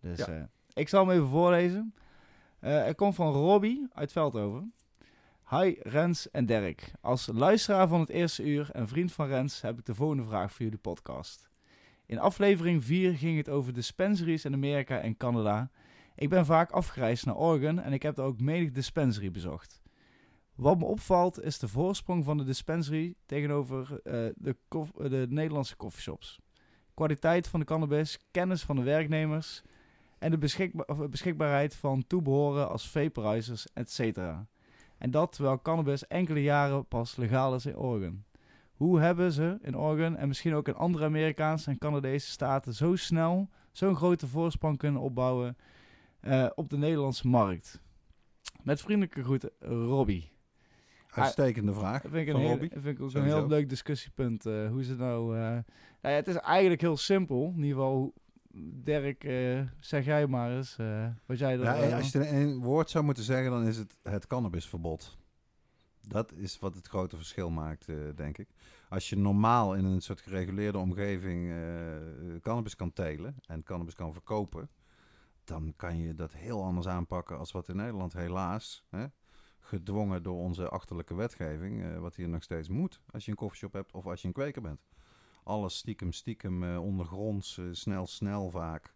[0.00, 0.26] Dus Ja.
[0.26, 0.42] eh,
[0.74, 1.94] ik zal hem even voorlezen.
[2.60, 4.72] Eh het komt van Robbie uit Veldhoven.
[5.50, 6.92] Hi Rens en Dirk.
[7.00, 10.52] Als luisteraar van het eerste uur en vriend van Rens heb ik de volgende vraag
[10.52, 11.48] voor jullie podcast.
[12.06, 15.70] In aflevering 4 ging het over dispensaries in Amerika en Canada.
[16.16, 19.82] Ik ben vaak afgereisd naar Oregon en ik heb daar ook menig dispensary bezocht.
[20.54, 25.76] Wat me opvalt is de voorsprong van de dispensary tegenover eh, de, eh, de Nederlandse
[25.76, 26.40] coffeeshops.
[26.94, 29.62] Kwaliteit van de cannabis, kennis van de werknemers
[30.18, 34.18] en de eh, beschikbaarheid van toebehoren als vaporizers, etc.
[34.98, 38.24] En dat terwijl cannabis enkele jaren pas legaal is in Oregon.
[38.72, 42.96] Hoe hebben ze in Oregon en misschien ook in andere Amerikaanse en Canadese staten zo
[42.96, 45.56] snel zo'n grote voorsprong kunnen opbouwen
[46.26, 47.80] eh, op de Nederlandse markt?
[48.62, 50.34] Met vriendelijke groeten, Robbie.
[51.10, 52.68] Uitstekende vraag Dat vind ik, een van heel, Robbie.
[52.68, 53.34] dat vind ik ook Sowieso.
[53.34, 54.46] een heel leuk discussiepunt.
[54.46, 55.34] eh, hoe ze nou...
[55.36, 55.62] eh, nou
[56.00, 57.52] ja, het is eigenlijk heel simpel.
[57.56, 58.14] In ieder geval,
[58.58, 59.22] Dirk,
[59.80, 60.76] zeg jij maar eens
[61.26, 61.56] wat jij.
[61.58, 65.18] Ja, als je het in één woord zou moeten zeggen, dan is het het cannabisverbod.
[66.08, 68.48] Dat is wat het grote verschil maakt, denk ik.
[68.88, 71.52] Als je normaal in een soort gereguleerde omgeving
[72.42, 74.68] cannabis kan telen en cannabis kan verkopen,
[75.46, 79.06] dan kan je dat heel anders aanpakken als wat in Nederland helaas, hè,
[79.66, 83.72] gedwongen door onze achterlijke wetgeving, eh, wat hier nog steeds moet als je een koffieshop
[83.72, 84.80] hebt of als je een kweker bent.
[85.42, 88.94] Alles stiekem, stiekem, eh, ondergronds, eh, snel, snel vaak.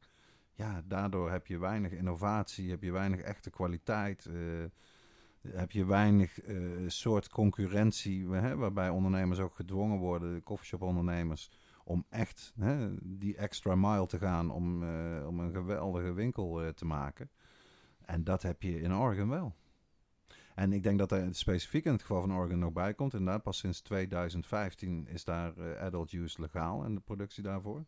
[0.52, 4.28] Ja, daardoor heb je weinig innovatie, heb je weinig echte kwaliteit,
[5.48, 6.38] heb je weinig
[6.86, 11.50] soort concurrentie, waarbij ondernemers ook gedwongen worden, de coffeeshop-ondernemers,
[11.90, 16.68] om echt hè, die extra mile te gaan om, eh, om een geweldige winkel eh,
[16.68, 17.30] te maken.
[18.04, 19.54] En dat heb je in Oregon wel.
[20.54, 23.14] En ik denk dat er specifiek in het geval van Oregon nog bij komt.
[23.14, 27.84] Inderdaad, pas sinds 2015 is daar eh, adult use legaal en de productie daarvoor.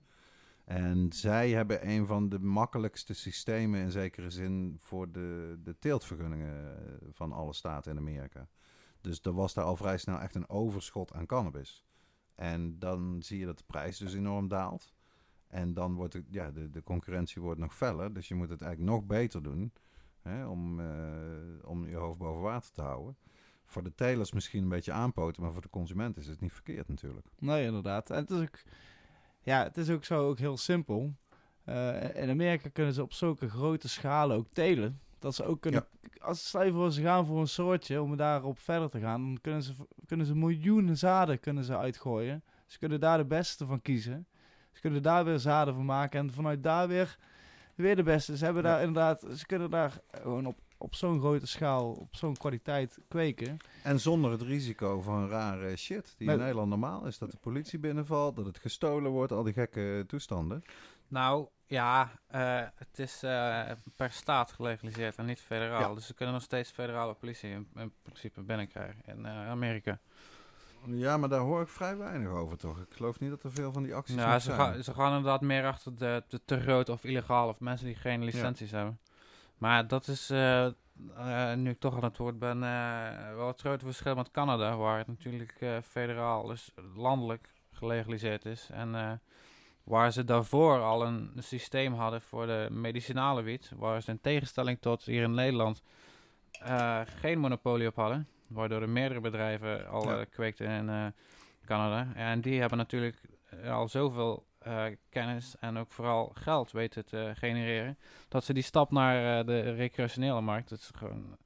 [0.65, 6.79] En zij hebben een van de makkelijkste systemen in zekere zin voor de, de teeltvergunningen
[7.11, 8.49] van alle staten in Amerika.
[9.01, 11.85] Dus er was daar al vrij snel echt een overschot aan cannabis.
[12.35, 14.93] En dan zie je dat de prijs dus enorm daalt.
[15.47, 18.13] En dan wordt het, ja, de, de concurrentie wordt nog feller.
[18.13, 19.73] Dus je moet het eigenlijk nog beter doen
[20.23, 20.87] hè, om, eh,
[21.65, 23.17] om je hoofd boven water te houden.
[23.65, 26.89] Voor de telers misschien een beetje aanpoten, maar voor de consument is het niet verkeerd
[26.89, 27.27] natuurlijk.
[27.39, 28.11] Nee, inderdaad.
[28.11, 28.63] En het is ook,
[29.41, 31.15] ja, het is ook zo ook heel simpel.
[31.65, 35.01] Eh, in Amerika kunnen ze op zulke grote schalen ook telen.
[35.23, 35.87] Dat ze ook kunnen,
[36.21, 39.39] als stel je voor ze gaan voor een soortje om daarop verder te gaan, dan
[39.41, 39.73] kunnen ze,
[40.07, 42.43] kunnen ze miljoenen zaden kunnen ze uitgooien.
[42.67, 44.27] Ze kunnen daar de beste van kiezen.
[44.73, 47.19] Ze kunnen daar weer zaden van maken en vanuit daar weer,
[47.75, 48.37] weer de beste.
[48.37, 48.69] Ze hebben Ja.
[48.69, 53.57] daar inderdaad, ze kunnen daar gewoon op, op zo'n grote schaal, op zo'n kwaliteit kweken.
[53.83, 57.19] En zonder het risico van rare shit die Met- in Nederland normaal is.
[57.19, 60.63] Dat de politie binnenvalt, dat het gestolen wordt, al die gekke toestanden.
[61.13, 65.89] Nou, ja, eh, het is eh, per staat gelegaliseerd en niet federaal.
[65.89, 65.95] Ja.
[65.95, 69.99] Dus ze kunnen nog steeds federale politie in, in principe binnenkrijgen in eh, Amerika.
[70.87, 72.79] Ja, maar daar hoor ik vrij weinig over toch.
[72.79, 74.57] Ik geloof niet dat er veel van die acties nog ze, zijn.
[74.57, 77.97] gaan ze gaan inderdaad meer achter de, de te groot of illegaal of mensen die
[77.97, 78.99] geen licenties hebben.
[79.59, 80.29] Maar dat is,
[81.55, 82.61] nu ik toch aan het woord ben,
[83.37, 85.55] wel het grote verschil met Canada, waar het natuurlijk
[85.85, 88.69] federaal, dus landelijk gelegaliseerd is.
[88.71, 89.21] En
[89.85, 94.79] waar ze daarvoor al een systeem hadden voor de medicinale wiet, waar ze in tegenstelling
[94.81, 95.83] tot hier in Nederland
[96.51, 100.19] eh, geen monopolie op hadden, waardoor er meerdere bedrijven al Ja.
[100.21, 101.07] eh, kweekten in eh,
[101.65, 102.13] Canada.
[102.15, 103.21] En die hebben natuurlijk
[103.67, 104.47] al zoveel
[105.09, 110.41] kennis en ook vooral geld weten te genereren, dat ze die stap naar de recreationele
[110.41, 111.37] markt dat ze gewoon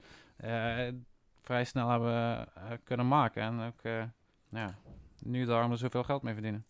[1.42, 2.48] vrij snel hebben
[2.84, 3.42] kunnen maken.
[3.42, 3.80] En ook
[4.48, 4.74] ja,
[5.18, 6.64] nu daarom er zoveel geld mee verdienen.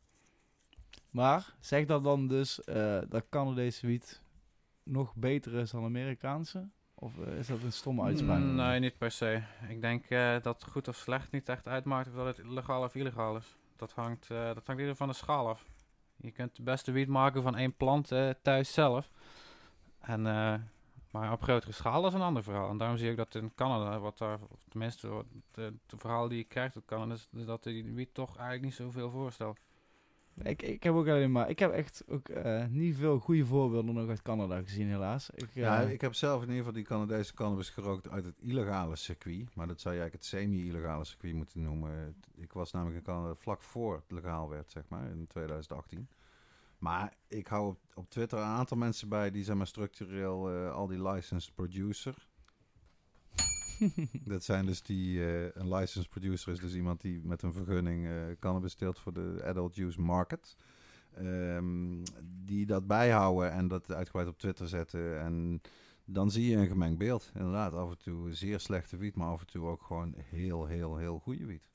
[1.10, 4.22] Maar zeg dat dan dus eh, dat Canadese wiet
[4.82, 6.68] nog beter is dan Amerikaanse?
[6.94, 8.38] Of eh, is dat een stomme uitspraak?
[8.38, 9.42] Mm, Nee, niet per se.
[9.68, 12.94] Ik denk eh, dat goed of slecht niet echt uitmaakt of dat het legaal of
[12.94, 13.56] illegaal is.
[13.76, 15.66] dat hangt, dat hangt ieder van de schaal af.
[16.16, 19.10] Je kunt de beste wiet maken van één plant thuis zelf.
[20.00, 20.22] En,
[21.10, 22.70] maar op grotere schaal is een ander verhaal.
[22.70, 26.44] En daarom zie ik dat in Canada, wat daar, of tenminste, de verhaal die je
[26.44, 29.58] krijgt uit Canada, is dat die wiet toch eigenlijk niet zoveel voorstelt.
[30.42, 31.50] Ik, ik heb ook alleen maar...
[31.50, 35.30] Ik heb echt ook eh, niet veel goede voorbeelden nog uit Canada gezien, helaas.
[35.30, 38.38] Ik, Ja, eh, ik heb zelf in ieder geval die Canadese cannabis gerookt uit het
[38.40, 39.54] illegale circuit.
[39.54, 42.16] Maar dat zou je eigenlijk het semi-illegale circuit moeten noemen.
[42.34, 46.08] Ik was namelijk in Canada vlak voor het legaal werd, zeg maar, in 2018.
[46.78, 50.72] Maar ik hou op, op Twitter een aantal mensen bij die zijn maar structureel eh,
[50.72, 52.14] al die licensed producer.
[54.24, 58.06] dat zijn dus die, eh, een licensed producer is dus iemand die met een vergunning
[58.06, 60.56] eh, cannabis teelt voor de adult use market.
[61.14, 62.04] Ehm,
[62.44, 65.20] die dat bijhouden en dat uitgebreid op Twitter zetten.
[65.20, 65.60] En
[66.04, 67.30] dan zie je een gemengd beeld.
[67.34, 70.96] Inderdaad, af en toe zeer slechte wiet, maar af en toe ook gewoon heel, heel,
[70.96, 71.70] heel goede wiet.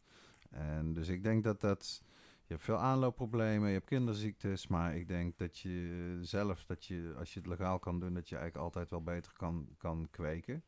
[0.50, 2.04] En dus ik denk dat dat...
[2.44, 7.14] Je hebt veel aanloopproblemen, je hebt kinderziektes, maar ik denk dat je zelf, dat je,
[7.18, 10.64] als je het legaal kan doen, dat je eigenlijk altijd wel beter kan, kan kweken.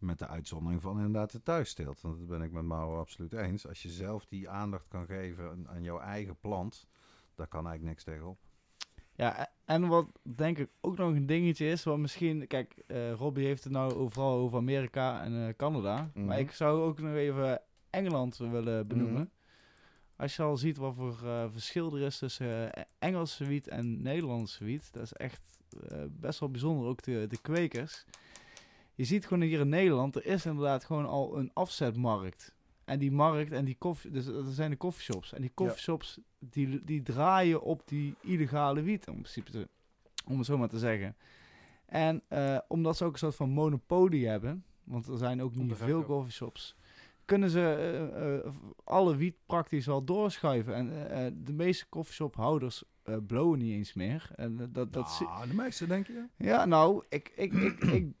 [0.00, 2.00] Met de uitzondering van inderdaad de thuissteelt.
[2.00, 3.66] Want dat ben ik met Mauro absoluut eens.
[3.68, 6.86] Als je zelf die aandacht kan geven aan, aan jouw eigen plant,
[7.34, 8.38] daar kan eigenlijk niks tegenop.
[9.14, 13.46] Ja, en wat denk ik ook nog een dingetje is, wat misschien, kijk, eh Robbie
[13.46, 16.24] heeft het nou overal over Amerika en eh, Canada, Mhm.
[16.26, 19.20] maar ik zou ook nog even Engeland willen benoemen.
[19.22, 19.30] Mhm.
[20.16, 24.64] Als je al ziet wat voor eh, verschil er is tussen Engelse wiet en Nederlandse
[24.64, 25.40] wiet, dat is echt
[26.10, 28.04] best wel bijzonder, ook de, de kwekers.
[29.00, 32.54] Je ziet gewoon hier in Nederland, er is inderdaad gewoon al een afzetmarkt.
[32.84, 35.32] En die markt en die koffie, dus dat zijn de coffeeshops.
[35.32, 39.68] En die coffeeshops, die, die draaien op die illegale wiet, om, in principe te,
[40.26, 41.16] om het zo maar te zeggen.
[41.86, 45.66] En eh, omdat ze ook een soort van monopolie hebben, want er zijn ook niet
[45.76, 46.06] veel verkoop.
[46.06, 46.76] coffeeshops,
[47.24, 48.52] kunnen ze eh, eh,
[48.84, 50.74] alle wiet praktisch al doorschuiven.
[50.74, 54.30] En eh, eh, de meeste coffeeshophouders eh blowen niet eens meer.
[54.36, 56.24] En eh, dat, dat, Ah, de meeste denk je?
[56.36, 58.12] ja, nou, ik, ik, ik, ik,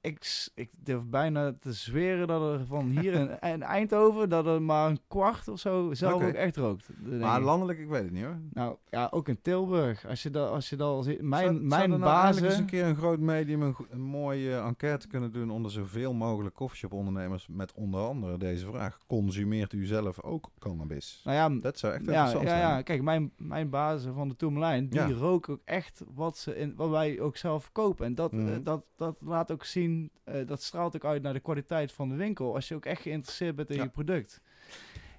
[0.00, 4.62] ik, ik durf bijna te zweren dat er van hier in, in Eindhoven, dat er
[4.62, 6.88] maar een kwart of zo zelf ook echt rookt.
[7.20, 8.38] Maar landelijk, ik weet het niet hoor.
[8.52, 10.06] Nou, ja, ook in Tilburg.
[10.06, 11.22] Als je dat, als je dat al ziet.
[11.22, 14.56] Mijn, Zou- zou mijn er nou eigenlijk eens een keer een groot medium een, mooie
[14.56, 20.22] enquête kunnen doen onder zoveel mogelijk coffeeshop-ondernemers met onder andere deze vraag: consumeert u zelf
[20.22, 21.20] ook cannabis?
[21.24, 22.60] Nou ja, Dat zou echt ja, interessant ja, zijn.
[22.60, 26.74] ja, kijk, mijn, mijn bazen van de Tourmalijn, die roken ook echt wat, ze in,
[26.76, 28.06] wat wij ook zelf kopen.
[28.06, 28.48] En dat, Mhm.
[28.48, 32.08] eh, dat, dat laat ook zien, eh, dat straalt ook uit naar de kwaliteit van
[32.08, 32.54] de winkel.
[32.54, 33.82] Als je ook echt geïnteresseerd bent in Ja.
[33.82, 34.40] je product.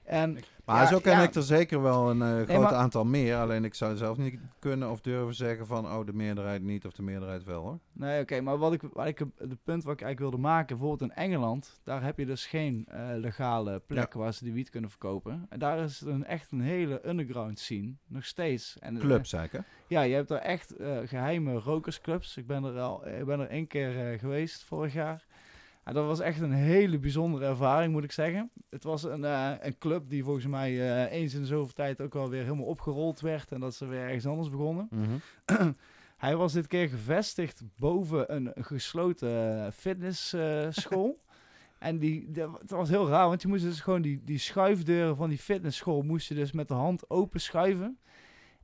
[0.06, 1.24] En Maar Ja, zo ken ja.
[1.24, 3.36] ik er zeker wel een eh, groot maar- aantal meer.
[3.36, 5.86] Alleen ik zou zelf niet kunnen of durven zeggen van...
[5.86, 7.80] oh, de meerderheid niet of de meerderheid wel hoor.
[7.92, 11.12] Nee, oké, maar wat ik, wat ik, de punt wat ik eigenlijk wilde maken, bijvoorbeeld
[11.12, 14.90] in Engeland, daar heb je dus geen eh, legale plek waar ze die wiet kunnen
[14.90, 15.46] verkopen.
[15.50, 18.78] En daar is een, echt een hele underground scene, nog steeds.
[18.80, 19.60] En, eh, Club, zei ik hè?
[19.88, 22.38] ja, je hebt daar echt eh, geheime rokersclubs.
[22.38, 25.26] Ik ben er al, ik ben er één keer eh, geweest vorig jaar.
[25.86, 28.52] En dat was echt een hele bijzondere ervaring, moet ik zeggen.
[28.70, 32.02] Het was een, eh, een club die volgens mij eh, eens in de zoveel tijd
[32.02, 33.52] ook wel weer helemaal opgerold werd.
[33.52, 34.90] En dat ze weer ergens anders begonnen.
[36.18, 41.24] Hij was dit keer gevestigd boven een gesloten fitnessschool.
[41.80, 45.30] en die, het was heel raar, want je moest dus gewoon die, die schuifdeuren van
[45.30, 48.00] die fitnessschool moest je dus met de hand open schuiven.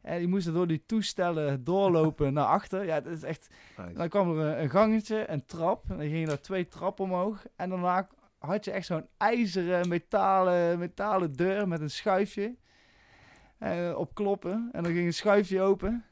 [0.01, 2.85] En die moesten door die toestellen doorlopen naar achter.
[2.85, 3.47] Ja, dat is echt...
[3.77, 3.93] Nice.
[3.93, 5.83] Dan kwam er een, een gangetje, een trap.
[5.89, 7.45] En dan ging je daar twee trappen omhoog.
[7.55, 12.55] En daarna had je echt zo'n ijzeren metalen, metalen deur met een schuifje.
[13.57, 14.69] eh, op kloppen.
[14.71, 16.05] En dan ging een schuifje open.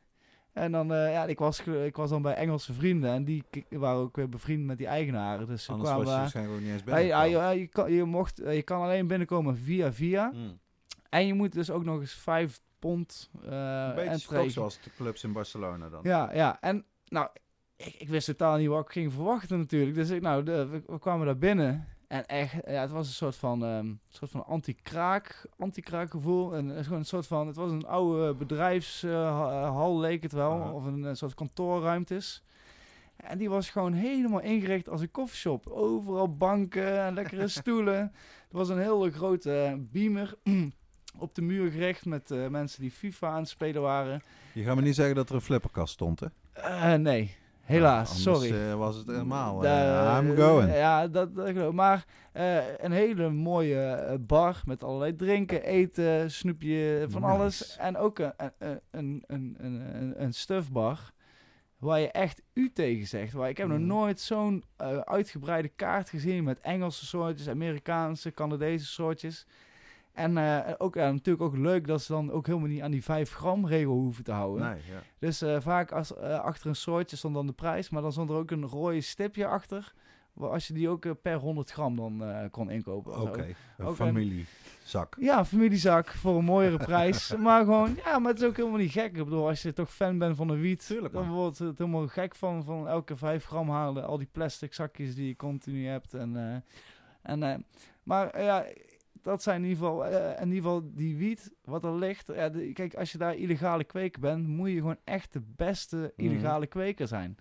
[0.54, 3.12] En dan, eh, ja, ik was, ik was dan bij Engelse vrienden.
[3.12, 5.48] En die waren ook weer bevriend met die eigenaren.
[5.48, 8.38] Dus ze kwamen was je waarschijnlijk ook niet eens ja, ja, je, kan, je, mocht,
[8.38, 10.32] je kan alleen binnenkomen via via.
[10.32, 10.60] Hmm.
[11.10, 15.24] En je moet dus ook nog eens vijf pond eh Een beetje zoals de clubs
[15.24, 16.00] in Barcelona dan.
[16.04, 16.62] Ja, ja.
[16.62, 17.28] En nou,
[17.76, 19.96] ik, ik wist totaal niet wat ik ging verwachten natuurlijk.
[19.96, 21.88] Dus ik, nou, de, we, we kwamen daar binnen.
[22.08, 26.56] En echt, ja, het was een soort van, ehm soort van anti-kraak, anti-kraak gevoel.
[26.56, 30.72] En het is gewoon een soort van, het was een oude bedrijfshal leek het wel.
[30.74, 32.44] Of een, een soort kantoorruimtes.
[33.16, 35.68] En die was gewoon helemaal ingericht als een koffieshop.
[35.68, 37.98] Overal banken en lekkere stoelen.
[38.50, 40.38] Er was een hele grote eh, beamer
[41.20, 44.22] op de muur gericht met eh, mensen die FIFA aan het spelen waren.
[44.54, 46.28] Je gaat me niet zeggen dat er een flipperkast stond hè?
[46.54, 48.68] Eh, nee, helaas, Anders, sorry.
[48.70, 49.66] eh, was het helemaal.
[50.20, 50.74] I'm going.
[50.74, 51.76] Ja, dat, dat geloof ik.
[51.76, 52.06] Maar
[52.78, 57.34] een hele mooie bar met allerlei drinken, eten, snoepje, van Nice.
[57.34, 57.78] alles.
[57.78, 59.58] En ook een, een, een, een,
[59.96, 61.12] een, een, stuffbar
[61.78, 63.34] waar je echt u tegen zegt.
[63.34, 63.88] Waar, ik heb nog Mhm.
[63.88, 64.64] nooit zo'n
[65.04, 69.46] uitgebreide kaart gezien met Engelse soortjes, Amerikaanse, Canadese soortjes.
[70.14, 73.04] En eh, ook, ja, natuurlijk ook leuk dat ze dan ook helemaal niet aan die
[73.04, 74.70] 5 gram regel hoeven te houden.
[74.70, 75.02] Nee, ja.
[75.20, 78.30] Dus eh, vaak als, eh, achter een soortje stond dan de prijs, maar dan stond
[78.30, 79.94] er ook een rode stipje achter.
[80.34, 83.22] Waar als je die ook per 100 gram dan kon inkopen.
[83.22, 83.42] Oké,
[83.78, 85.16] een Ook een- familiezak.
[85.20, 87.34] Ja, familiezak voor een mooiere prijs.
[87.38, 89.18] Maar gewoon, ja, maar het is ook helemaal niet gek.
[89.18, 92.08] Ik bedoel, als je toch fan bent van de wiet, Tuurlijk, dan wordt het helemaal
[92.08, 94.06] gek van, van elke 5 gram halen.
[94.08, 96.14] Al die plastic zakjes die je continu hebt.
[96.14, 96.64] En,
[97.22, 97.66] en,
[98.04, 98.66] maar ja,
[99.22, 102.28] dat zijn in ieder geval, eh, in ieder geval die wiet, wat er ligt.
[102.28, 106.26] De- kijk, als je daar illegale kweker bent, moet je gewoon echt de beste Mhm.
[106.28, 107.38] illegale kweker zijn.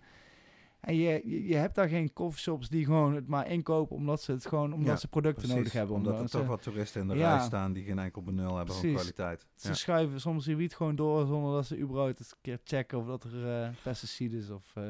[0.81, 4.33] En je, je, je hebt daar geen coffeeshops die gewoon het maar inkopen omdat ze
[4.33, 5.97] het gewoon omdat Ja, ze producten Precies, nodig hebben.
[5.97, 7.37] omdat er ze- toch wat toeristen in de Ja.
[7.37, 8.99] rij staan die geen enkel benul hebben van Precies.
[9.01, 9.47] kwaliteit.
[9.55, 9.75] Ze Ja.
[9.75, 13.07] schuiven soms die wiet gewoon door zonder dat ze überhaupt eens een keer checken of
[13.07, 14.73] dat er eh pesticides of...
[14.75, 14.83] eh,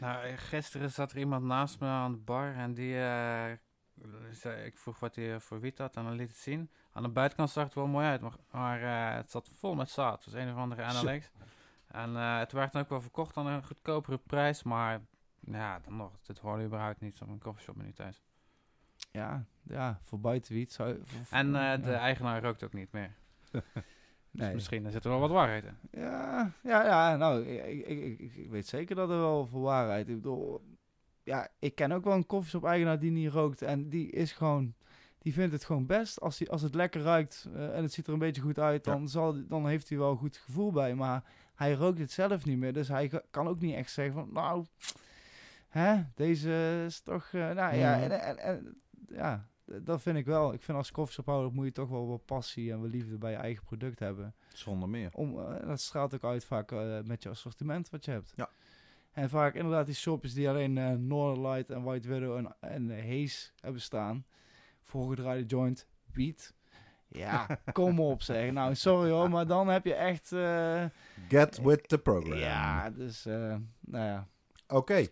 [0.00, 3.44] Nou, eh, gisteren zat er iemand naast me aan de bar en die eh,
[4.30, 6.70] zei, ik vroeg wat hij voor wiet had en dan liet het zien.
[6.92, 9.90] Aan de buitenkant zag het wel mooi uit, maar, maar eh, het zat vol met
[9.90, 10.24] zaad.
[10.24, 10.82] Het was een of andere.
[11.02, 11.30] NLX.
[11.86, 15.00] En eh, het werd dan ook wel verkocht aan een goedkopere prijs, maar
[15.40, 18.22] ja, dan nog, dit hoorde je überhaupt niet op een koffieshop menu thuis.
[19.10, 21.00] ja, ja, voor buitenwiet zou...
[21.04, 23.14] voor- En eh, de eigenaar rookt ook niet meer.
[24.36, 24.54] Dus Nee.
[24.54, 25.76] misschien zit er wel wat waarheid in.
[25.90, 30.08] Ja, ja, ja, nou, ik, ik, ik, ik weet zeker dat er wel voor waarheid.
[30.08, 30.73] Ik bedoel,
[31.24, 33.62] ja, ik ken ook wel een koffieshop-eigenaar die niet rookt.
[33.62, 34.74] En die is gewoon,
[35.18, 36.20] die vindt het gewoon best.
[36.20, 38.84] Als, die, als het lekker ruikt eh, en het ziet er een beetje goed uit,
[38.84, 38.92] Ja.
[38.92, 40.94] dan, zal, dan heeft hij wel een goed gevoel bij.
[40.94, 42.72] Maar hij rookt het zelf niet meer.
[42.72, 44.64] Dus hij kan ook niet echt zeggen van, nou,
[45.68, 48.02] hè, deze is toch, eh, nou ja, Mhm.
[48.10, 48.76] en, en, en-
[49.08, 50.52] ja, dat vind ik wel.
[50.52, 53.36] Ik vind als koffieshophouder moet je toch wel wat passie en wat liefde bij je
[53.36, 54.34] eigen product hebben.
[54.52, 55.10] Zonder meer.
[55.12, 56.70] Om, eh, dat straalt ook uit vaak
[57.04, 58.32] met je assortiment wat je hebt.
[58.36, 58.48] Ja.
[59.14, 62.90] En vaak inderdaad die shopjes die alleen eh Northern Light en White Widow en, en
[62.90, 64.24] eh, Haze hebben staan.
[64.82, 66.54] Voorgedraaide joint, beat.
[67.08, 68.50] Ja, kom op zeg.
[68.52, 70.32] Nou, sorry hoor, maar dan heb je echt...
[70.32, 70.84] eh,
[71.28, 72.38] Get with the program.
[72.38, 73.24] ja, dus
[73.80, 74.28] nou ja.
[74.68, 75.06] Oké.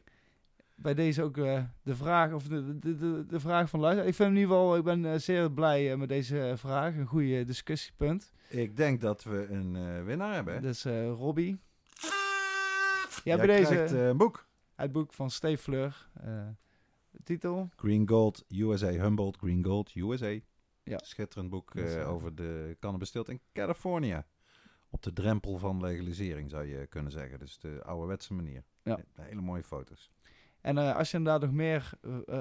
[0.75, 1.35] Bij deze ook
[1.83, 4.07] de vraag, of de, de, de, de vraag van luister.
[4.07, 6.95] Ik vind in ieder geval, ik ben zeer blij met deze vraag.
[6.97, 8.33] Een goede discussiepunt.
[8.49, 10.63] Ik denk dat we een winnaar hebben.
[10.63, 10.85] Dus
[11.17, 11.59] Robbie.
[13.25, 13.73] Ja, bij deze...
[13.73, 14.47] krijgt eh, een boek.
[14.75, 16.09] Het boek van Steve Fleur.
[16.21, 16.47] eh,
[17.25, 17.69] titel?
[17.77, 18.91] Green Gold USA.
[18.91, 20.39] Humboldt Green Gold USA.
[20.83, 20.99] Ja.
[20.99, 24.23] Schitterend boek eh, over de cannabissteelt in Californië.
[24.91, 27.39] Op de drempel van legalisering zou je kunnen zeggen.
[27.39, 28.65] Dus de ouderwetse manier.
[28.83, 28.99] Ja.
[29.21, 30.11] Hele mooie foto's.
[30.61, 31.91] En als je inderdaad nog meer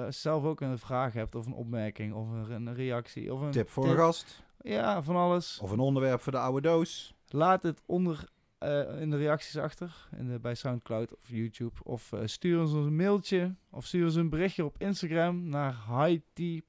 [0.08, 3.68] zelf ook een vraag hebt of een opmerking of een, een reactie of een Tip
[3.68, 4.42] voor een gast.
[4.60, 5.58] Ja, van alles.
[5.62, 7.14] Of een onderwerp voor de oude doos.
[7.28, 8.28] Laat het onder
[8.62, 11.74] eh, in de reacties achter in de, bij Soundcloud of YouTube.
[11.82, 15.76] Of eh, stuur ons een mailtje of stuur ons een berichtje op Instagram naar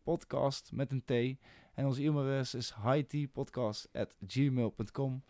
[0.04, 1.12] Podcast met een T.
[1.74, 5.24] En ons e-mailadres is hightpodcast@gmail.com.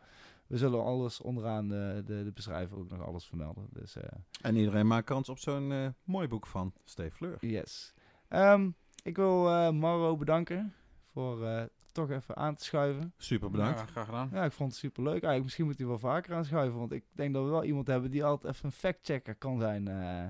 [0.48, 3.68] We zullen alles onderaan de, de, de beschrijving ook nog alles vermelden.
[3.72, 4.04] Dus eh,
[4.42, 7.38] En iedereen maakt kans op zo'n mooi boek van Steve Fleur.
[7.40, 7.94] Yes.
[8.28, 8.70] Ehm,
[9.04, 10.74] ik wil Maro bedanken
[11.12, 13.14] voor toch even aan te schuiven.
[13.18, 13.80] Super bedankt.
[13.80, 14.30] Ja, graag gedaan.
[14.34, 15.12] Ja, ik vond het super leuk.
[15.12, 18.12] Eigenlijk misschien moet hij wel vaker aanschuiven, want ik denk dat we wel iemand hebben
[18.12, 19.88] die altijd even een fact-checker kan zijn.
[19.88, 20.28] eh.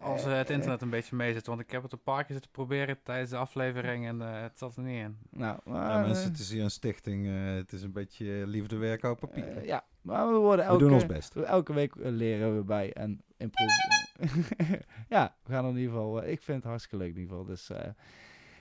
[0.00, 2.24] Als eh, Eh, het internet een beetje mee zit, want ik heb het een paar
[2.24, 5.16] keer zitten proberen tijdens de aflevering en eh, het zat er niet in.
[5.30, 7.26] Nou, Ja, maar, mensen, eh, het is hier een stichting.
[7.26, 9.56] eh, het is een beetje liefdewerk op papier.
[9.56, 11.36] eh, ja, maar we worden we elke, doen ons best.
[11.36, 13.72] elke week eh, leren we bij en improve.
[15.08, 16.22] ja, we gaan in ieder geval.
[16.22, 17.44] eh, ik vind het hartstikke leuk in ieder geval.
[17.46, 17.70] Dus,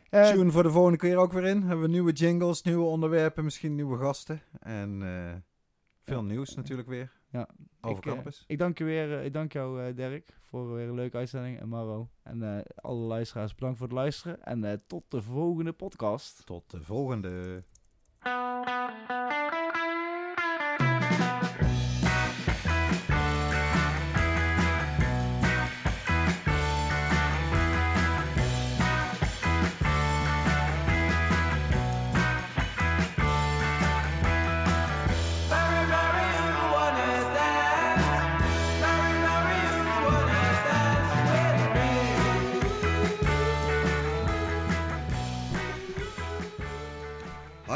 [0.09, 1.61] eh, Tune voor de volgende keer ook weer in.
[1.61, 4.41] Hebben we nieuwe jingles, nieuwe onderwerpen, misschien nieuwe gasten.
[4.59, 5.35] En eh,
[5.99, 6.27] veel Ja.
[6.27, 7.11] nieuws natuurlijk weer.
[7.31, 7.47] Ja.
[7.81, 8.43] Over ik, eh, campus.
[8.47, 12.09] ik dank je weer, ik dank jou Dirk voor weer een leuke uitzending en Maro
[12.23, 16.45] en alle luisteraars bedankt voor het luisteren en tot de volgende podcast.
[16.45, 17.63] Tot de volgende.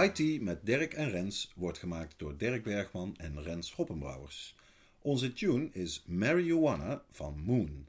[0.02, 4.56] IT met Dirk en Rens wordt gemaakt door Dirk Bergman en Rens Schoppenbrouwers.
[5.02, 7.88] Onze tune is Marijuana van Moon.